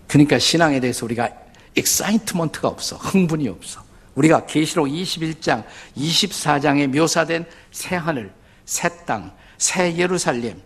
그러니까 0.08 0.40
신앙에 0.40 0.80
대해서 0.80 1.06
우리가 1.06 1.30
엑사이트먼트가 1.76 2.68
없어. 2.68 2.96
흥분이 2.98 3.48
없어. 3.50 3.84
우리가 4.16 4.46
계시록 4.48 4.88
21장, 4.88 5.64
24장에 5.96 6.88
묘사된 6.88 7.46
새 7.72 7.96
하늘, 7.96 8.34
새 8.66 8.90
땅, 9.06 9.32
새 9.58 9.96
예루살렘. 9.96 10.60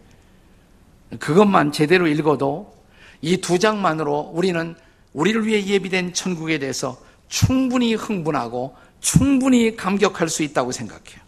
그것만 1.19 1.71
제대로 1.73 2.07
읽어도 2.07 2.73
이 3.21 3.37
두 3.37 3.59
장만으로 3.59 4.31
우리는 4.33 4.75
우리를 5.13 5.45
위해 5.45 5.65
예비된 5.65 6.13
천국에 6.13 6.59
대해서 6.59 6.97
충분히 7.27 7.93
흥분하고 7.93 8.75
충분히 8.99 9.75
감격할 9.75 10.29
수 10.29 10.43
있다고 10.43 10.71
생각해요. 10.71 11.19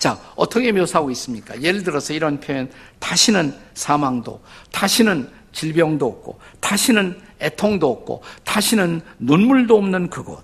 자, 0.00 0.18
어떻게 0.34 0.72
묘사하고 0.72 1.10
있습니까? 1.10 1.60
예를 1.60 1.82
들어서 1.82 2.14
이런 2.14 2.40
표현, 2.40 2.72
다시는 2.98 3.54
사망도, 3.74 4.42
다시는 4.72 5.30
질병도 5.52 6.06
없고, 6.06 6.40
다시는 6.58 7.20
애통도 7.38 7.90
없고, 7.90 8.22
다시는 8.42 9.02
눈물도 9.18 9.76
없는 9.76 10.08
그곳. 10.08 10.42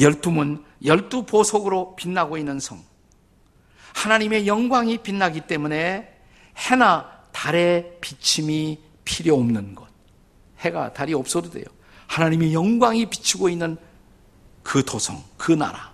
열두 0.00 0.30
문, 0.30 0.64
열두 0.82 1.26
보석으로 1.26 1.94
빛나고 1.96 2.38
있는 2.38 2.58
성. 2.58 2.82
하나님의 3.92 4.46
영광이 4.46 4.98
빛나기 5.02 5.42
때문에 5.42 6.08
해나 6.56 7.10
달의 7.32 7.98
비침이 8.00 8.80
필요 9.04 9.34
없는 9.34 9.74
것. 9.74 9.88
해가 10.60 10.94
달이 10.94 11.12
없어도 11.12 11.50
돼요. 11.50 11.66
하나님의 12.06 12.54
영광이 12.54 13.10
비추고 13.10 13.50
있는 13.50 13.76
그 14.62 14.82
도성, 14.82 15.22
그 15.36 15.52
나라. 15.52 15.93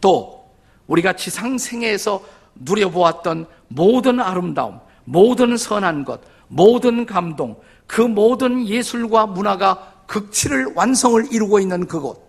또 0.00 0.48
우리가 0.86 1.14
지상생애에서 1.14 2.22
누려보았던 2.54 3.46
모든 3.68 4.20
아름다움, 4.20 4.80
모든 5.04 5.56
선한 5.56 6.04
것, 6.04 6.20
모든 6.48 7.06
감동, 7.06 7.56
그 7.86 8.00
모든 8.00 8.66
예술과 8.66 9.26
문화가 9.26 9.92
극치를 10.06 10.72
완성을 10.74 11.32
이루고 11.32 11.60
있는 11.60 11.86
그곳. 11.86 12.26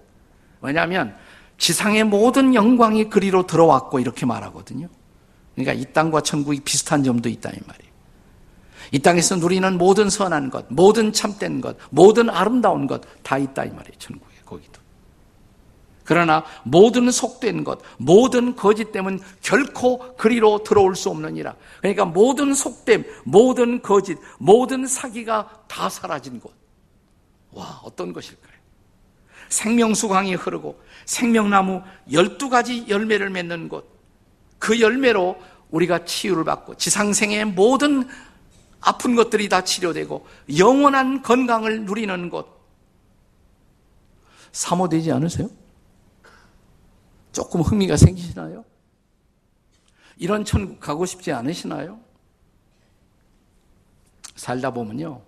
왜냐하면 0.62 1.16
지상의 1.58 2.04
모든 2.06 2.54
영광이 2.54 3.10
그리로 3.10 3.46
들어왔고 3.48 4.00
이렇게 4.00 4.26
말하거든요. 4.26 4.88
그러니까 5.56 5.74
이 5.74 5.86
땅과 5.94 6.22
천국이 6.22 6.62
비슷한 6.62 7.04
점도 7.04 7.28
있다 7.30 7.50
이 7.50 7.60
말이에요. 7.66 7.90
이 8.92 9.00
땅에서 9.00 9.36
누리는 9.36 9.78
모든 9.78 10.10
선한 10.10 10.50
것, 10.50 10.66
모든 10.70 11.14
참된 11.14 11.62
것, 11.62 11.78
모든 11.90 12.30
아름다운 12.30 12.88
것 12.88 13.02
다 13.24 13.38
있다 13.38 13.66
이 13.66 13.70
말이에요. 13.70 13.98
천국에 14.00 14.36
거기도. 14.46 14.79
그러나 16.10 16.44
모든 16.64 17.12
속된 17.12 17.64
것, 17.64 17.82
모든 18.00 18.56
거짓 18.56 18.92
됨은 18.92 19.20
결코 19.44 20.16
그리로 20.16 20.64
들어올 20.64 20.96
수 20.96 21.12
없느니라. 21.12 21.56
그러니까 21.82 22.04
모든 22.04 22.56
속됨, 22.56 23.06
모든 23.26 23.84
거짓, 23.84 24.18
모든 24.40 24.88
사기가 24.88 25.66
다 25.68 25.88
사라진 25.88 26.40
곳. 26.40 26.52
와, 27.52 27.80
어떤 27.84 28.12
것일까요? 28.12 28.56
생명수 29.50 30.08
강이 30.08 30.34
흐르고 30.34 30.82
생명나무 31.06 31.84
12가지 32.10 32.90
열매를 32.90 33.30
맺는 33.30 33.70
곳. 33.70 33.88
그 34.58 34.82
열매로 34.82 35.40
우리가 35.70 36.06
치유를 36.06 36.44
받고 36.44 36.74
지상생의 36.78 37.46
모든 37.46 38.10
아픈 38.82 39.16
것들이 39.16 39.48
다 39.48 39.64
치료되고 39.64 40.26
영원한 40.58 41.22
건강을 41.22 41.86
누리는 41.86 42.32
곳. 42.32 42.48
사모되지 44.52 45.12
않으세요? 45.12 45.69
조금 47.40 47.62
흥미가 47.62 47.96
생기시나요? 47.96 48.66
이런 50.18 50.44
천국 50.44 50.82
가고 50.82 51.06
싶지 51.06 51.32
않으시나요? 51.32 51.98
살다 54.36 54.72
보면요. 54.72 55.22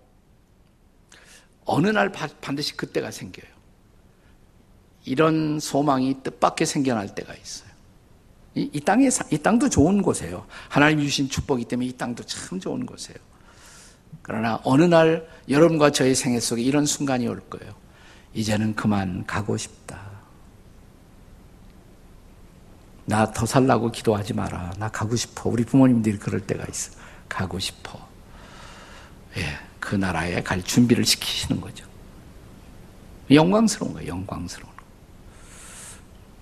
어느 1.64 1.88
날 1.88 2.12
반드시 2.12 2.76
그때가 2.76 3.10
생겨요. 3.10 3.50
이런 5.06 5.58
소망이 5.58 6.22
뜻밖의 6.22 6.66
생겨날 6.66 7.14
때가 7.14 7.34
있어요. 7.34 7.70
이, 8.56 8.68
이 8.74 8.80
땅에, 8.80 9.08
이 9.30 9.38
땅도 9.38 9.70
좋은 9.70 10.02
곳이에요. 10.02 10.46
하나님이 10.68 11.04
주신 11.04 11.30
축복이기 11.30 11.66
때문에 11.66 11.88
이 11.88 11.92
땅도 11.96 12.24
참 12.24 12.60
좋은 12.60 12.84
곳이에요. 12.84 13.18
그러나 14.20 14.60
어느 14.64 14.82
날 14.82 15.26
여러분과 15.48 15.92
저의 15.92 16.14
생애 16.14 16.38
속에 16.40 16.60
이런 16.60 16.84
순간이 16.84 17.26
올 17.26 17.40
거예요. 17.48 17.74
이제는 18.34 18.74
그만 18.74 19.24
가고 19.24 19.56
싶다. 19.56 20.11
나 23.04 23.32
더 23.32 23.46
살라고 23.46 23.90
기도하지 23.90 24.34
마라. 24.34 24.72
나 24.78 24.88
가고 24.88 25.16
싶어. 25.16 25.48
우리 25.50 25.64
부모님들이 25.64 26.18
그럴 26.18 26.40
때가 26.40 26.64
있어. 26.68 26.92
가고 27.28 27.58
싶어. 27.58 27.98
예, 29.36 29.44
그 29.80 29.96
나라에 29.96 30.42
갈 30.42 30.62
준비를 30.62 31.04
시키시는 31.04 31.60
거죠. 31.60 31.84
영광스러운 33.30 33.94
거예요. 33.94 34.10
영광스러운 34.10 34.70
거. 34.76 34.82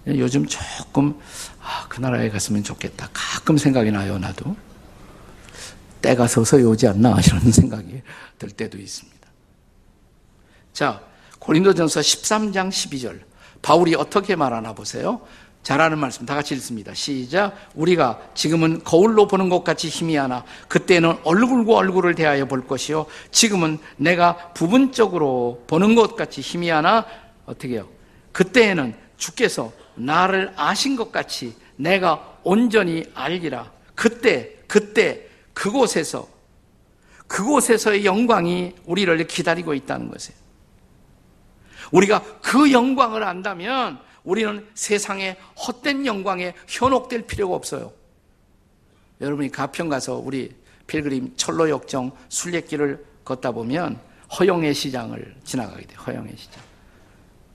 요즘 0.08 0.46
조금 0.46 1.18
아, 1.62 1.86
그 1.88 2.00
나라에 2.00 2.28
갔으면 2.30 2.62
좋겠다. 2.64 3.08
가끔 3.12 3.56
생각이 3.56 3.90
나요. 3.90 4.18
나도. 4.18 4.56
때가 6.02 6.26
서서히 6.26 6.64
오지 6.64 6.88
않나 6.88 7.16
이런 7.24 7.52
생각이 7.52 8.02
들 8.38 8.50
때도 8.50 8.78
있습니다. 8.78 9.28
자, 10.72 11.02
고린도전서 11.38 12.00
13장 12.00 12.68
12절. 12.70 13.20
바울이 13.62 13.94
어떻게 13.94 14.36
말하나 14.36 14.72
보세요. 14.74 15.20
잘하는 15.62 15.98
말씀 15.98 16.24
다 16.24 16.34
같이 16.34 16.54
읽습니다. 16.54 16.94
시작. 16.94 17.54
우리가 17.74 18.18
지금은 18.34 18.82
거울로 18.82 19.26
보는 19.26 19.48
것 19.48 19.62
같이 19.62 19.88
희미하나 19.88 20.44
그때는 20.68 21.18
얼굴과 21.22 21.74
얼굴을 21.74 22.14
대하여 22.14 22.46
볼 22.46 22.66
것이요. 22.66 23.06
지금은 23.30 23.78
내가 23.96 24.52
부분적으로 24.54 25.64
보는 25.66 25.94
것 25.94 26.16
같이 26.16 26.40
희미하나 26.40 27.04
어떻게 27.44 27.76
요? 27.76 27.88
그때에는 28.32 28.94
주께서 29.16 29.72
나를 29.96 30.52
아신 30.56 30.96
것 30.96 31.12
같이 31.12 31.54
내가 31.76 32.38
온전히 32.42 33.04
알기라. 33.14 33.70
그때 33.94 34.56
그때 34.66 35.26
그곳에서 35.52 36.26
그곳에서의 37.26 38.04
영광이 38.04 38.74
우리를 38.86 39.26
기다리고 39.26 39.74
있다는 39.74 40.10
것이에요. 40.10 40.38
우리가 41.92 42.22
그 42.40 42.72
영광을 42.72 43.22
안다면 43.24 44.00
우리는 44.24 44.66
세상의 44.74 45.37
헛된 45.66 46.06
영광에 46.06 46.54
현혹될 46.68 47.22
필요가 47.22 47.54
없어요. 47.56 47.92
여러분이 49.20 49.50
가평 49.50 49.88
가서 49.88 50.16
우리 50.16 50.54
필그림 50.87 51.35
철로 51.37 51.68
역정 51.68 52.11
순례길을 52.28 53.04
걷다 53.24 53.52
보면 53.52 54.00
허영의 54.38 54.74
시장을 54.74 55.37
지나가게 55.44 55.87
돼요. 55.87 55.98
허영의 56.06 56.35
시장. 56.37 56.62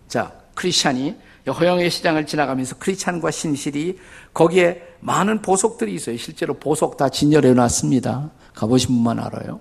자, 0.08 0.34
크리스찬이 0.54 1.16
허영의 1.48 1.90
시장을 1.90 2.26
지나가면서 2.26 2.78
크리스찬과 2.78 3.32
신실이 3.32 4.00
거기에 4.34 4.82
많은 5.00 5.42
보석들이 5.42 5.94
있어요. 5.94 6.18
실제로 6.18 6.54
보석 6.56 6.98
다 6.98 7.10
진열해 7.10 7.54
놨습니다. 7.54 8.32
가보신 8.54 8.88
분만 8.88 9.20
알아요. 9.20 9.60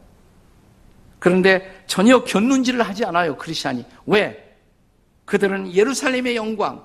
그런데 1.19 1.83
전혀 1.87 2.23
견눈질을 2.23 2.83
하지 2.83 3.05
않아요. 3.05 3.37
크리스찬이. 3.37 3.85
왜? 4.07 4.57
그들은 5.25 5.73
예루살렘의 5.75 6.37
영광, 6.37 6.85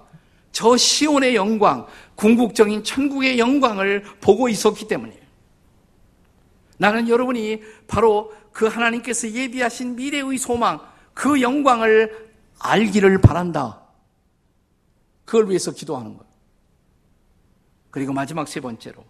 저 0.51 0.75
시온의 0.75 1.35
영광, 1.35 1.88
궁극적인 2.15 2.83
천국의 2.83 3.39
영광을 3.39 4.03
보고 4.19 4.49
있었기 4.49 4.88
때문이에요. 4.88 5.21
나는 6.77 7.07
여러분이 7.07 7.62
바로 7.88 8.33
그 8.51 8.67
하나님께서 8.67 9.29
예비하신 9.29 9.95
미래의 9.95 10.38
소망, 10.38 10.79
그 11.13 11.41
영광을 11.41 12.29
알기를 12.59 13.19
바란다. 13.21 13.81
그걸 15.25 15.49
위해서 15.49 15.71
기도하는 15.71 16.17
거예요. 16.17 16.29
그리고 17.91 18.13
마지막 18.13 18.47
세 18.47 18.59
번째로 18.59 19.05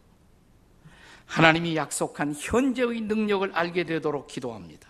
하나님이 1.26 1.76
약속한 1.76 2.34
현재의 2.38 3.02
능력을 3.02 3.52
알게 3.54 3.86
되도록 3.86 4.28
기도합니다. 4.28 4.90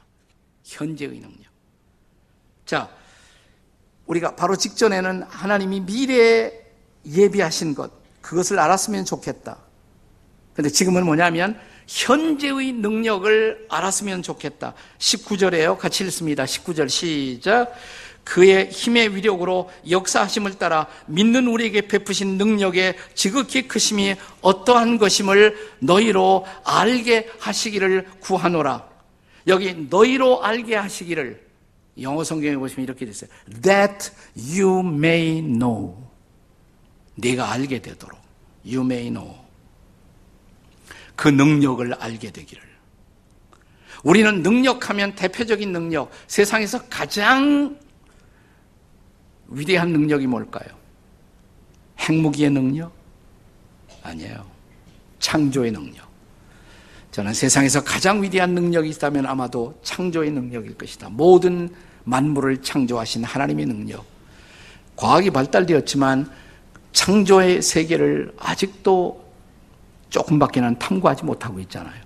현재의 0.64 1.20
능력. 1.20 1.52
자, 2.66 2.90
우리가 4.10 4.36
바로 4.36 4.56
직전에는 4.56 5.24
하나님이 5.30 5.82
미래에 5.82 6.52
예비하신 7.06 7.76
것, 7.76 7.92
그것을 8.22 8.60
알았으면 8.60 9.06
좋겠다. 9.06 9.58
근데 10.54 10.70
지금은 10.70 11.06
뭐냐면 11.06 11.60
현재의 11.88 12.74
능력을 12.74 13.68
알았으면 13.70 14.24
좋겠다. 14.24 14.74
19절에요. 14.98 15.78
같이 15.78 16.04
읽습니다. 16.06 16.44
19절 16.44 16.90
시작. 16.90 17.72
그의 18.24 18.70
힘의 18.70 19.16
위력으로 19.16 19.72
역사하심을 19.90 20.56
따라 20.56 20.88
믿는 21.08 21.48
우리에게 21.48 21.88
베푸신 21.88 22.38
능력의 22.38 22.96
지극히 23.16 23.68
크심이 23.68 24.16
어떠한 24.42 24.98
것임을 24.98 25.56
너희로 25.80 26.46
알게 26.64 27.30
하시기를 27.40 28.08
구하노라. 28.20 28.88
여기 29.48 29.88
너희로 29.90 30.44
알게 30.44 30.76
하시기를 30.76 31.49
영어 32.02 32.24
성경에 32.24 32.56
보시면 32.56 32.84
이렇게 32.84 33.06
됐어요. 33.06 33.30
That 33.62 34.12
you 34.36 34.80
may 34.80 35.42
know. 35.42 35.96
네가 37.16 37.52
알게 37.52 37.82
되도록. 37.82 38.20
You 38.66 38.82
may 38.82 39.10
know. 39.10 39.36
그 41.16 41.28
능력을 41.28 41.94
알게 41.94 42.32
되기를. 42.32 42.70
우리는 44.04 44.42
능력하면 44.42 45.16
대표적인 45.16 45.74
능력, 45.74 46.10
세상에서 46.28 46.88
가장 46.88 47.78
위대한 49.48 49.90
능력이 49.90 50.28
뭘까요? 50.28 50.70
핵무기의 52.00 52.50
능력? 52.52 52.94
아니에요. 54.04 54.46
창조의 55.20 55.72
능력. 55.72 56.08
저는 57.12 57.34
세상에서 57.34 57.84
가장 57.84 58.22
위대한 58.22 58.54
능력이 58.54 58.90
있다면 58.92 59.26
아마도 59.26 59.78
창조의 59.84 60.32
능력일 60.32 60.78
것이다. 60.78 61.10
모든 61.10 61.70
만물을 62.04 62.62
창조하신 62.62 63.24
하나님의 63.24 63.66
능력. 63.66 64.06
과학이 64.96 65.30
발달되었지만 65.30 66.30
창조의 66.92 67.62
세계를 67.62 68.34
아직도 68.38 69.24
조금밖에는 70.10 70.80
탐구하지 70.80 71.24
못하고 71.24 71.60
있잖아요. 71.62 72.02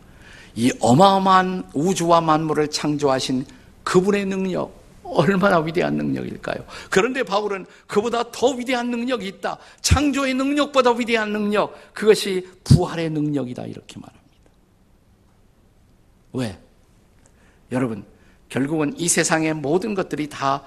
이 0.56 0.72
어마어마한 0.80 1.70
우주와 1.74 2.22
만물을 2.22 2.70
창조하신 2.70 3.46
그분의 3.84 4.26
능력, 4.26 4.84
얼마나 5.04 5.60
위대한 5.60 5.96
능력일까요? 5.96 6.66
그런데 6.90 7.24
바울은 7.24 7.66
그보다 7.88 8.32
더 8.32 8.50
위대한 8.52 8.90
능력이 8.90 9.28
있다. 9.28 9.58
창조의 9.82 10.34
능력보다 10.34 10.92
위대한 10.92 11.32
능력. 11.32 11.94
그것이 11.94 12.48
부활의 12.64 13.10
능력이다. 13.10 13.64
이렇게 13.66 14.00
말합니다. 14.00 14.24
왜? 16.34 16.60
여러분, 17.72 18.06
결국은 18.54 18.94
이 19.00 19.08
세상의 19.08 19.56
모든 19.56 19.96
것들이 19.96 20.30
다 20.30 20.62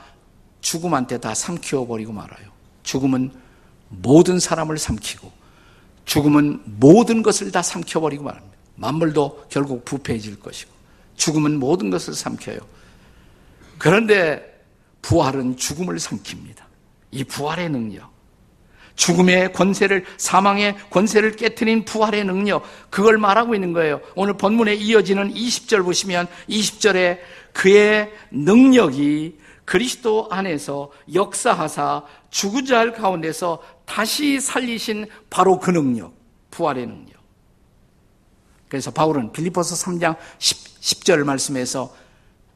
죽음한테 0.61 1.19
다 1.19 1.35
삼키워버리고 1.35 2.13
말아요. 2.13 2.51
죽음은 2.83 3.31
모든 3.91 4.41
사람을 4.41 4.77
삼키고, 4.77 5.31
죽음은 6.05 6.63
모든 6.81 7.23
것을 7.23 7.53
다 7.53 7.63
삼켜버리고 7.63 8.25
말합니다. 8.25 8.57
만물도 8.75 9.47
결국 9.49 9.85
부패해질 9.85 10.41
것이고, 10.41 10.73
죽음은 11.15 11.61
모든 11.61 11.91
것을 11.91 12.15
삼켜요. 12.15 12.59
그런데 13.79 14.65
부활은 15.03 15.57
죽음을 15.57 15.95
삼킵니다. 15.99 16.65
이 17.13 17.23
부활의 17.23 17.69
능력. 17.69 18.11
죽음의 18.97 19.53
권세를, 19.53 20.05
사망의 20.17 20.77
권세를 20.91 21.37
깨뜨린 21.37 21.85
부활의 21.85 22.25
능력, 22.25 22.65
그걸 22.91 23.19
말하고 23.19 23.55
있는 23.55 23.73
거예요. 23.73 24.01
오늘 24.15 24.35
본문에 24.35 24.75
이어지는 24.75 25.33
20절 25.33 25.85
보시면 25.85 26.27
20절에 26.49 27.19
그의 27.53 28.13
능력이 28.31 29.39
그리스도 29.65 30.29
안에서 30.31 30.91
역사하사 31.13 32.05
죽은 32.31 32.67
자 32.67 32.93
가운데서 32.93 33.63
다시 33.85 34.41
살리신 34.41 35.07
바로 35.29 35.59
그 35.59 35.71
능력, 35.71 36.15
부활의 36.51 36.87
능력. 36.87 37.17
그래서 38.69 38.91
바울은 38.91 39.33
빌리포스 39.33 39.75
3장 39.85 40.17
10, 40.39 41.05
절 41.05 41.25
말씀에서 41.25 41.95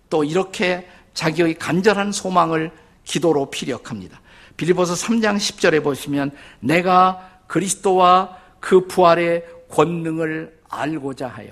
또 0.08 0.24
이렇게 0.24 0.88
자기의 1.14 1.54
간절한 1.54 2.12
소망을 2.12 2.70
기도로 3.04 3.50
피력합니다. 3.50 4.20
빌리포스 4.60 4.92
3장 4.92 5.38
10절에 5.38 5.82
보시면 5.82 6.32
내가 6.60 7.40
그리스도와 7.46 8.36
그 8.60 8.86
부활의 8.86 9.42
권능을 9.70 10.60
알고자 10.68 11.28
하여 11.28 11.48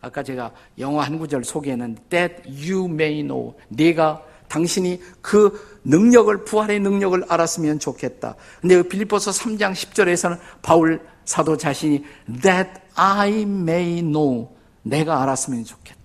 아까 0.00 0.24
제가 0.24 0.50
영어 0.80 1.00
한 1.00 1.20
구절 1.20 1.44
소개했는데 1.44 2.02
that 2.08 2.42
you 2.48 2.86
may 2.86 3.22
know 3.22 3.54
네가 3.68 4.24
당신이 4.48 5.00
그 5.20 5.78
능력을 5.84 6.44
부활의 6.44 6.80
능력을 6.80 7.26
알았으면 7.28 7.78
좋겠다. 7.78 8.34
근데 8.60 8.82
빌리포스 8.82 9.30
3장 9.30 9.72
10절에서는 9.72 10.40
바울 10.62 11.00
사도 11.24 11.56
자신이 11.56 12.04
that 12.42 12.70
I 12.96 13.42
may 13.42 14.02
know 14.02 14.48
내가 14.82 15.22
알았으면 15.22 15.64
좋겠다. 15.64 15.95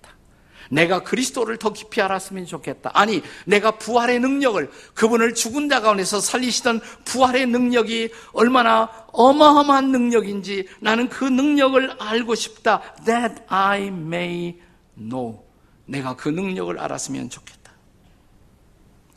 내가 0.72 1.02
그리스도를 1.02 1.58
더 1.58 1.72
깊이 1.72 2.00
알았으면 2.00 2.46
좋겠다. 2.46 2.90
아니, 2.94 3.22
내가 3.44 3.72
부활의 3.72 4.20
능력을 4.20 4.70
그분을 4.94 5.34
죽은 5.34 5.68
자 5.68 5.82
가운데서 5.82 6.20
살리시던 6.20 6.80
부활의 7.04 7.46
능력이 7.46 8.10
얼마나 8.32 8.88
어마어마한 9.12 9.92
능력인지 9.92 10.68
나는 10.80 11.10
그 11.10 11.24
능력을 11.24 11.96
알고 12.00 12.34
싶다. 12.34 12.80
That 13.04 13.42
I 13.48 13.88
may 13.88 14.58
know. 14.96 15.44
내가 15.84 16.16
그 16.16 16.30
능력을 16.30 16.78
알았으면 16.78 17.28
좋겠다. 17.28 17.72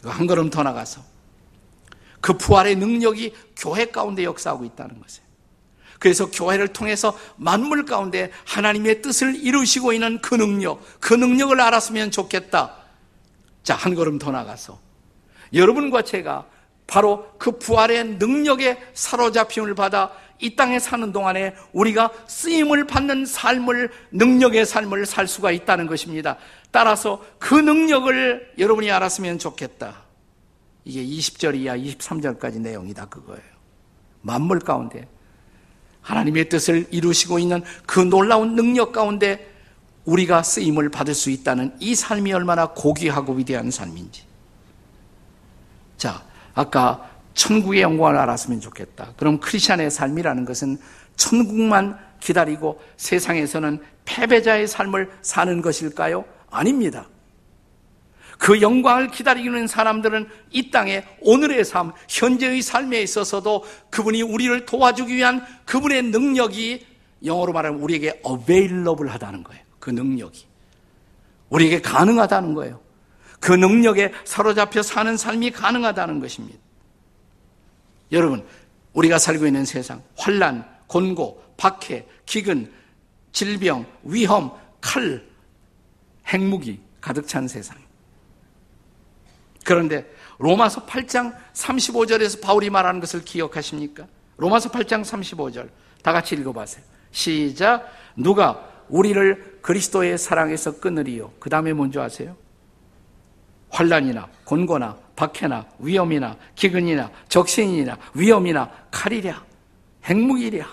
한 0.04 0.28
걸음 0.28 0.50
더 0.50 0.62
나가서 0.62 1.02
그 2.20 2.38
부활의 2.38 2.76
능력이 2.76 3.34
교회 3.56 3.86
가운데 3.86 4.26
역사하고 4.26 4.66
있다는 4.66 5.00
것이에요. 5.00 5.25
그래서 6.06 6.30
교회를 6.30 6.68
통해서 6.68 7.18
만물 7.36 7.86
가운데 7.86 8.30
하나님의 8.46 9.02
뜻을 9.02 9.44
이루시고 9.44 9.92
있는 9.92 10.22
그 10.22 10.36
능력, 10.36 10.80
그 11.00 11.16
능력을 11.16 11.60
알았으면 11.60 12.12
좋겠다. 12.12 12.76
자, 13.64 13.74
한 13.74 13.96
걸음 13.96 14.20
더 14.20 14.30
나가서 14.30 14.80
여러분과 15.52 16.04
제가 16.04 16.46
바로 16.86 17.32
그 17.40 17.58
부활의 17.58 18.18
능력에 18.20 18.78
사로잡힘을 18.94 19.74
받아 19.74 20.12
이 20.40 20.56
땅에 20.56 20.78
사는 20.78 21.12
동안에 21.12 21.56
우리가 21.74 22.12
쓰임을 22.28 22.86
받는 22.86 23.26
삶을, 23.26 23.90
능력의 24.12 24.68
삶을 24.68 25.08
살 25.08 25.28
수가 25.28 25.50
있다는 25.50 25.88
것입니다. 25.88 26.38
따라서 26.70 27.26
그 27.40 27.56
능력을 27.56 28.54
여러분이 28.60 28.92
알았으면 28.92 29.40
좋겠다. 29.40 30.04
이게 30.84 31.04
20절 31.04 31.56
이하 31.56 31.76
23절까지 31.76 32.60
내용이다 32.60 33.06
그거예요. 33.08 33.56
만물 34.22 34.60
가운데 34.60 35.08
하나님의 36.06 36.50
뜻을 36.50 36.88
이루시고 36.92 37.40
있는 37.40 37.64
그 37.86 38.00
놀라운 38.00 38.56
능력 38.56 38.92
가운데 38.92 39.52
우리가 40.06 40.44
쓰임을 40.44 40.90
받을 40.90 41.16
수 41.16 41.32
있다는 41.32 41.74
이 41.80 41.96
삶이 41.96 42.32
얼마나 42.32 42.68
고귀하고 42.68 43.34
위대한 43.34 43.72
삶인지. 43.72 44.24
자, 45.98 46.24
아까 46.54 47.10
천국의 47.34 47.82
영광을 47.82 48.18
알았으면 48.18 48.62
좋겠다. 48.62 49.14
그럼 49.18 49.40
크리스천의 49.40 49.90
삶이라는 49.90 50.46
것은 50.46 50.78
천국만 51.16 51.98
기다리고 52.20 52.80
세상에서는 52.98 53.82
패배자의 54.06 54.68
삶을 54.68 55.12
사는 55.24 55.62
것일까요? 55.62 56.24
아닙니다. 56.52 57.08
그 58.38 58.62
영광을 58.62 59.10
기다리는 59.10 59.68
사람들은 59.68 60.28
이 60.52 60.70
땅에 60.72 61.06
오늘의 61.22 61.64
삶, 61.66 61.94
현재의 62.10 62.62
삶에 62.62 63.02
있어서도 63.02 63.64
그분이 63.90 64.22
우리를 64.22 64.66
도와주기 64.66 65.16
위한 65.16 65.46
그분의 65.66 66.04
능력이 66.04 66.86
영어로 67.24 67.54
말하면 67.54 67.80
우리에게 67.82 68.22
available 68.28 69.12
하다는 69.12 69.44
거예요. 69.44 69.64
그 69.80 69.90
능력이. 69.90 70.46
우리에게 71.50 71.82
가능하다는 71.82 72.54
거예요. 72.54 72.80
그 73.40 73.52
능력에 73.52 74.12
사로잡혀 74.24 74.82
사는 74.82 75.16
삶이 75.16 75.52
가능하다는 75.52 76.20
것입니다. 76.20 76.58
여러분, 78.12 78.46
우리가 78.94 79.18
살고 79.18 79.46
있는 79.46 79.66
세상, 79.66 80.02
환란, 80.18 80.66
곤고, 80.88 81.44
박해, 81.58 82.06
기근, 82.26 82.72
질병, 83.32 83.86
위험, 84.04 84.52
칼, 84.82 85.24
핵무기 86.28 86.80
가득 87.02 87.28
찬 87.28 87.48
세상. 87.48 87.85
그런데 89.66 90.10
로마서 90.38 90.86
8장 90.86 91.36
35절에서 91.54 92.42
바울이 92.42 92.70
말하는 92.70 93.02
것을 93.02 93.26
기억하십니까? 93.26 94.06
로마서 94.38 94.70
8장 94.70 95.04
35절 95.04 95.70
다 96.04 96.14
같이 96.14 96.36
읽어보세요. 96.36 96.84
시작. 97.12 97.92
누가 98.16 98.70
우리를 98.88 99.60
그리스도의 99.62 100.18
사랑에서 100.18 100.80
끊으리요. 100.80 101.34
그 101.40 101.50
다음에 101.50 101.74
뭔지 101.74 102.00
아세요? 102.00 102.38
환란이나 103.70 104.30
곤고나 104.46 104.98
박해나 105.16 105.66
위험이나 105.80 106.38
기근이나 106.54 107.10
적신이나 107.28 107.98
위험이나 108.14 108.72
칼이랴 108.92 109.44
핵무기랴 110.06 110.66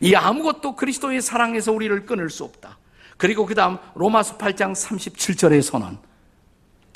이 0.00 0.14
아무것도 0.14 0.76
그리스도의 0.76 1.20
사랑에서 1.20 1.72
우리를 1.72 2.06
끊을 2.06 2.30
수 2.30 2.44
없다. 2.44 2.78
그리고 3.16 3.46
그 3.46 3.54
다음 3.54 3.78
로마서 3.94 4.36
8장 4.38 4.72
37절의 4.72 5.62
선언 5.62 5.98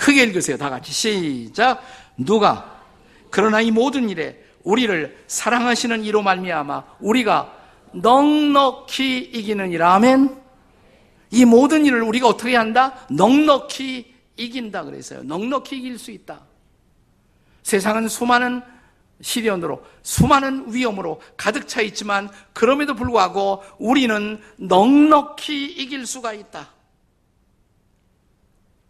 크게 0.01 0.23
읽으세요. 0.23 0.57
다 0.57 0.71
같이 0.71 0.93
시작. 0.93 1.83
누가 2.17 2.81
그러나 3.29 3.61
이 3.61 3.71
모든 3.71 4.09
일에 4.09 4.43
우리를 4.65 5.25
사랑하시는 5.27 6.05
이로 6.05 6.23
말미암아 6.23 6.85
우리가 7.01 7.55
넉넉히 7.93 9.19
이기는 9.19 9.71
일 9.73 9.83
아멘. 9.83 10.41
이 11.33 11.45
모든 11.45 11.85
일을 11.85 12.03
우리가 12.03 12.29
어떻게 12.29 12.57
한다? 12.57 13.07
넉넉히 13.11 14.13
이긴다 14.37 14.85
그랬어요. 14.85 15.23
넉넉히 15.23 15.77
이길 15.79 15.99
수 15.99 16.11
있다. 16.11 16.41
세상은 17.63 18.09
수많은 18.09 18.63
시련으로 19.21 19.85
수많은 20.03 20.73
위험으로 20.73 21.21
가득 21.37 21.69
차 21.69 21.83
있지만 21.83 22.31
그럼에도 22.55 22.95
불구하고 22.95 23.63
우리는 23.79 24.41
넉넉히 24.57 25.67
이길 25.67 26.07
수가 26.07 26.33
있다. 26.33 26.80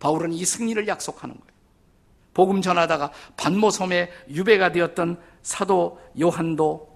바울은 0.00 0.32
이 0.32 0.44
승리를 0.44 0.88
약속하는 0.88 1.36
거예요. 1.36 1.50
복음 2.34 2.62
전하다가 2.62 3.12
반모섬에 3.36 4.10
유배가 4.30 4.72
되었던 4.72 5.20
사도 5.42 6.00
요한도 6.20 6.90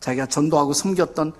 자기가 0.00 0.26
전도하고 0.26 0.72
섬겼던 0.72 1.32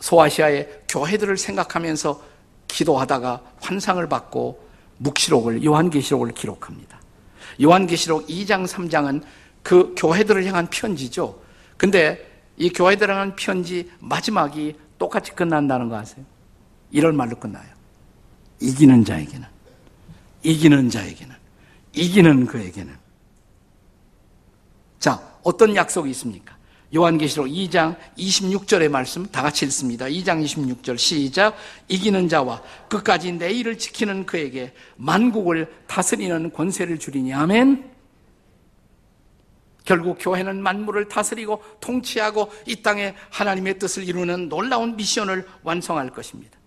소아시아의 0.00 0.82
교회들을 0.88 1.36
생각하면서 1.36 2.22
기도하다가 2.68 3.42
환상을 3.60 4.06
받고 4.08 4.64
묵시록을 4.98 5.64
요한계시록을 5.64 6.32
기록합니다. 6.32 7.00
요한계시록 7.62 8.26
2장 8.26 8.66
3장은 8.66 9.22
그 9.62 9.94
교회들을 9.96 10.44
향한 10.46 10.68
편지죠. 10.68 11.40
근데 11.76 12.30
이 12.56 12.70
교회들을 12.70 13.12
향한 13.12 13.36
편지 13.36 13.90
마지막이 14.00 14.76
똑같이 14.98 15.32
끝난다는 15.32 15.88
거 15.88 15.96
아세요? 15.96 16.24
이런 16.90 17.16
말로 17.16 17.36
끝나요. 17.36 17.73
이기는 18.60 19.04
자에게는, 19.04 19.46
이기는 20.42 20.90
자에게는, 20.90 21.34
이기는 21.92 22.46
그에게는. 22.46 22.94
자, 24.98 25.38
어떤 25.42 25.76
약속이 25.76 26.10
있습니까? 26.10 26.56
요한계시록 26.94 27.48
2장 27.48 27.96
26절의 28.16 28.88
말씀 28.88 29.26
다 29.26 29.42
같이 29.42 29.64
읽습니다. 29.66 30.06
2장 30.06 30.44
26절 30.44 30.96
시작. 30.96 31.56
이기는 31.88 32.28
자와 32.28 32.62
끝까지 32.88 33.32
내 33.32 33.50
일을 33.50 33.78
지키는 33.78 34.26
그에게 34.26 34.72
만국을 34.96 35.72
다스리는 35.88 36.52
권세를 36.52 36.98
주리니 36.98 37.34
아멘. 37.34 37.92
결국 39.84 40.16
교회는 40.18 40.62
만물을 40.62 41.08
다스리고 41.08 41.62
통치하고 41.80 42.50
이 42.66 42.76
땅에 42.76 43.14
하나님의 43.30 43.78
뜻을 43.78 44.04
이루는 44.08 44.48
놀라운 44.48 44.96
미션을 44.96 45.46
완성할 45.62 46.10
것입니다. 46.10 46.58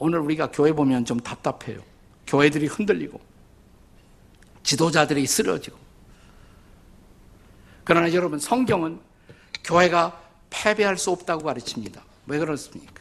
오늘 0.00 0.18
우리가 0.18 0.50
교회 0.50 0.72
보면 0.72 1.04
좀 1.04 1.20
답답해요. 1.20 1.80
교회들이 2.26 2.66
흔들리고, 2.66 3.20
지도자들이 4.62 5.26
쓰러지고. 5.26 5.78
그러나 7.84 8.12
여러분, 8.14 8.38
성경은 8.38 8.98
교회가 9.62 10.20
패배할 10.48 10.96
수 10.96 11.10
없다고 11.10 11.44
가르칩니다. 11.44 12.02
왜 12.26 12.38
그렇습니까? 12.38 13.00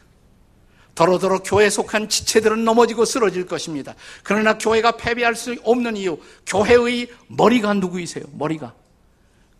더러더러 0.94 1.42
교회에 1.42 1.70
속한 1.70 2.10
지체들은 2.10 2.66
넘어지고 2.66 3.06
쓰러질 3.06 3.46
것입니다. 3.46 3.96
그러나 4.22 4.58
교회가 4.58 4.98
패배할 4.98 5.36
수 5.36 5.56
없는 5.64 5.96
이유, 5.96 6.20
교회의 6.46 7.10
머리가 7.28 7.74
누구이세요? 7.76 8.26
머리가 8.34 8.74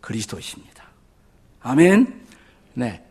그리스도이십니다. 0.02 0.84
아멘. 1.60 2.26
네. 2.74 3.09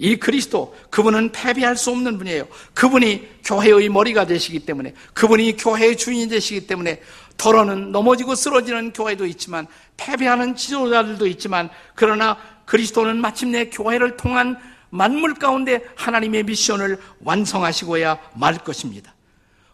이 0.00 0.16
그리스도, 0.16 0.74
그분은 0.88 1.30
패배할 1.30 1.76
수 1.76 1.90
없는 1.90 2.16
분이에요. 2.16 2.48
그분이 2.72 3.28
교회의 3.44 3.90
머리가 3.90 4.24
되시기 4.24 4.60
때문에, 4.60 4.94
그분이 5.12 5.58
교회의 5.58 5.98
주인이 5.98 6.26
되시기 6.28 6.66
때문에, 6.66 7.02
더러는 7.36 7.92
넘어지고 7.92 8.34
쓰러지는 8.34 8.94
교회도 8.94 9.26
있지만, 9.26 9.66
패배하는 9.98 10.56
지도자들도 10.56 11.26
있지만, 11.26 11.68
그러나 11.94 12.38
그리스도는 12.64 13.20
마침내 13.20 13.68
교회를 13.68 14.16
통한 14.16 14.56
만물 14.88 15.34
가운데 15.34 15.84
하나님의 15.96 16.44
미션을 16.44 16.98
완성하시고야 17.22 18.18
말 18.36 18.56
것입니다. 18.56 19.14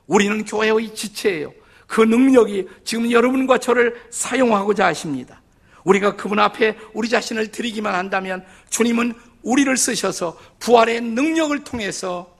우리는 0.08 0.44
교회의 0.44 0.92
지체예요. 0.92 1.52
그 1.86 2.00
능력이 2.00 2.66
지금 2.84 3.12
여러분과 3.12 3.58
저를 3.58 3.94
사용하고자 4.10 4.86
하십니다. 4.86 5.40
우리가 5.84 6.16
그분 6.16 6.40
앞에 6.40 6.76
우리 6.94 7.08
자신을 7.08 7.52
드리기만 7.52 7.94
한다면 7.94 8.44
주님은 8.70 9.14
우리를 9.46 9.76
쓰셔서 9.76 10.36
부활의 10.58 11.00
능력을 11.00 11.62
통해서 11.62 12.36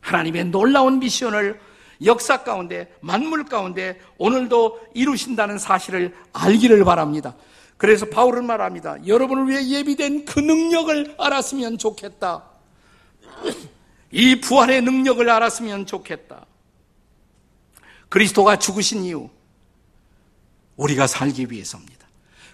하나님의 0.00 0.46
놀라운 0.46 0.98
미션을 0.98 1.60
역사 2.02 2.42
가운데, 2.42 2.90
만물 3.02 3.44
가운데 3.44 4.00
오늘도 4.16 4.88
이루신다는 4.94 5.58
사실을 5.58 6.14
알기를 6.32 6.82
바랍니다. 6.84 7.36
그래서 7.76 8.06
바울은 8.06 8.46
말합니다. 8.46 9.06
여러분을 9.06 9.48
위해 9.48 9.68
예비된 9.68 10.24
그 10.24 10.40
능력을 10.40 11.16
알았으면 11.18 11.76
좋겠다. 11.76 12.44
이 14.10 14.40
부활의 14.40 14.80
능력을 14.80 15.28
알았으면 15.28 15.84
좋겠다. 15.84 16.46
그리스도가 18.08 18.58
죽으신 18.58 19.04
이유, 19.04 19.28
우리가 20.76 21.06
살기 21.06 21.48
위해서입니다. 21.50 22.06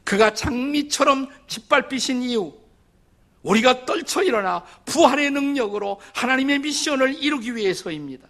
그가 0.03 0.35
장미처럼 0.35 1.29
짓밟히신 1.47 2.23
이유, 2.23 2.60
우리가 3.43 3.87
떨쳐 3.87 4.23
일어나 4.23 4.65
부활의 4.85 5.31
능력으로 5.31 6.01
하나님의 6.15 6.61
미션을 6.61 7.23
이루기 7.23 7.57
위해서입니다. 7.57 8.29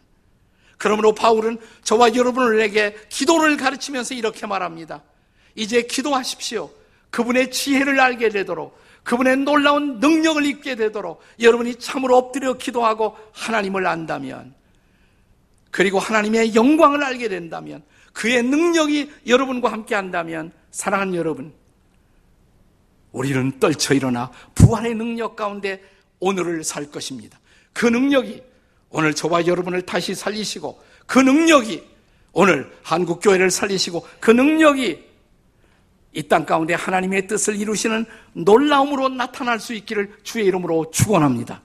그러므로 0.79 1.15
바울은 1.15 1.59
저와 1.83 2.15
여러분에게 2.15 2.97
기도를 3.09 3.57
가르치면서 3.57 4.15
이렇게 4.15 4.47
말합니다. 4.47 5.03
이제 5.55 5.83
기도하십시오. 5.83 6.71
그분의 7.11 7.51
지혜를 7.51 8.01
알게 8.01 8.31
되도록 8.31 8.81
그분의 9.03 9.39
놀라운 9.39 9.99
능력을 9.99 10.45
잊게 10.47 10.77
되도록 10.77 11.21
여러분이 11.41 11.77
참으로 11.77 12.17
엎드려 12.17 12.55
기도하고 12.55 13.17
하나님을 13.33 13.87
안다면 13.87 14.55
그리고 15.71 15.99
하나님의 15.99 16.55
영광을 16.55 17.03
알게 17.03 17.29
된다면 17.29 17.83
그의 18.13 18.43
능력이 18.43 19.11
여러분과 19.27 19.73
함께 19.73 19.95
한다면 19.95 20.53
사랑하는 20.71 21.15
여러분 21.15 21.53
우리는 23.13 23.59
떨쳐 23.59 23.95
일어나 23.95 24.31
부활의 24.55 24.95
능력 24.95 25.37
가운데 25.37 25.83
오늘을 26.21 26.65
살 26.65 26.91
것입니다. 26.91 27.39
그 27.73 27.87
능력이 27.87 28.43
오늘 28.91 29.15
저와 29.15 29.47
여러분을 29.47 29.83
다시 29.83 30.15
살리시고 30.15 30.81
그 31.07 31.19
능력이 31.19 31.83
오늘 32.33 32.73
한국 32.83 33.21
교회를 33.21 33.51
살리시고 33.51 34.07
그 34.21 34.31
능력이 34.31 35.11
이 36.13 36.23
땅 36.29 36.45
가운데 36.45 36.75
하나님의 36.75 37.29
뜻을 37.29 37.57
이루시는 37.57 38.05
놀라움으로 38.33 39.09
나타날 39.09 39.61
수 39.61 39.75
있기를 39.75 40.13
주의 40.25 40.45
이름으로 40.47 40.91
축원합니다. 40.91 41.63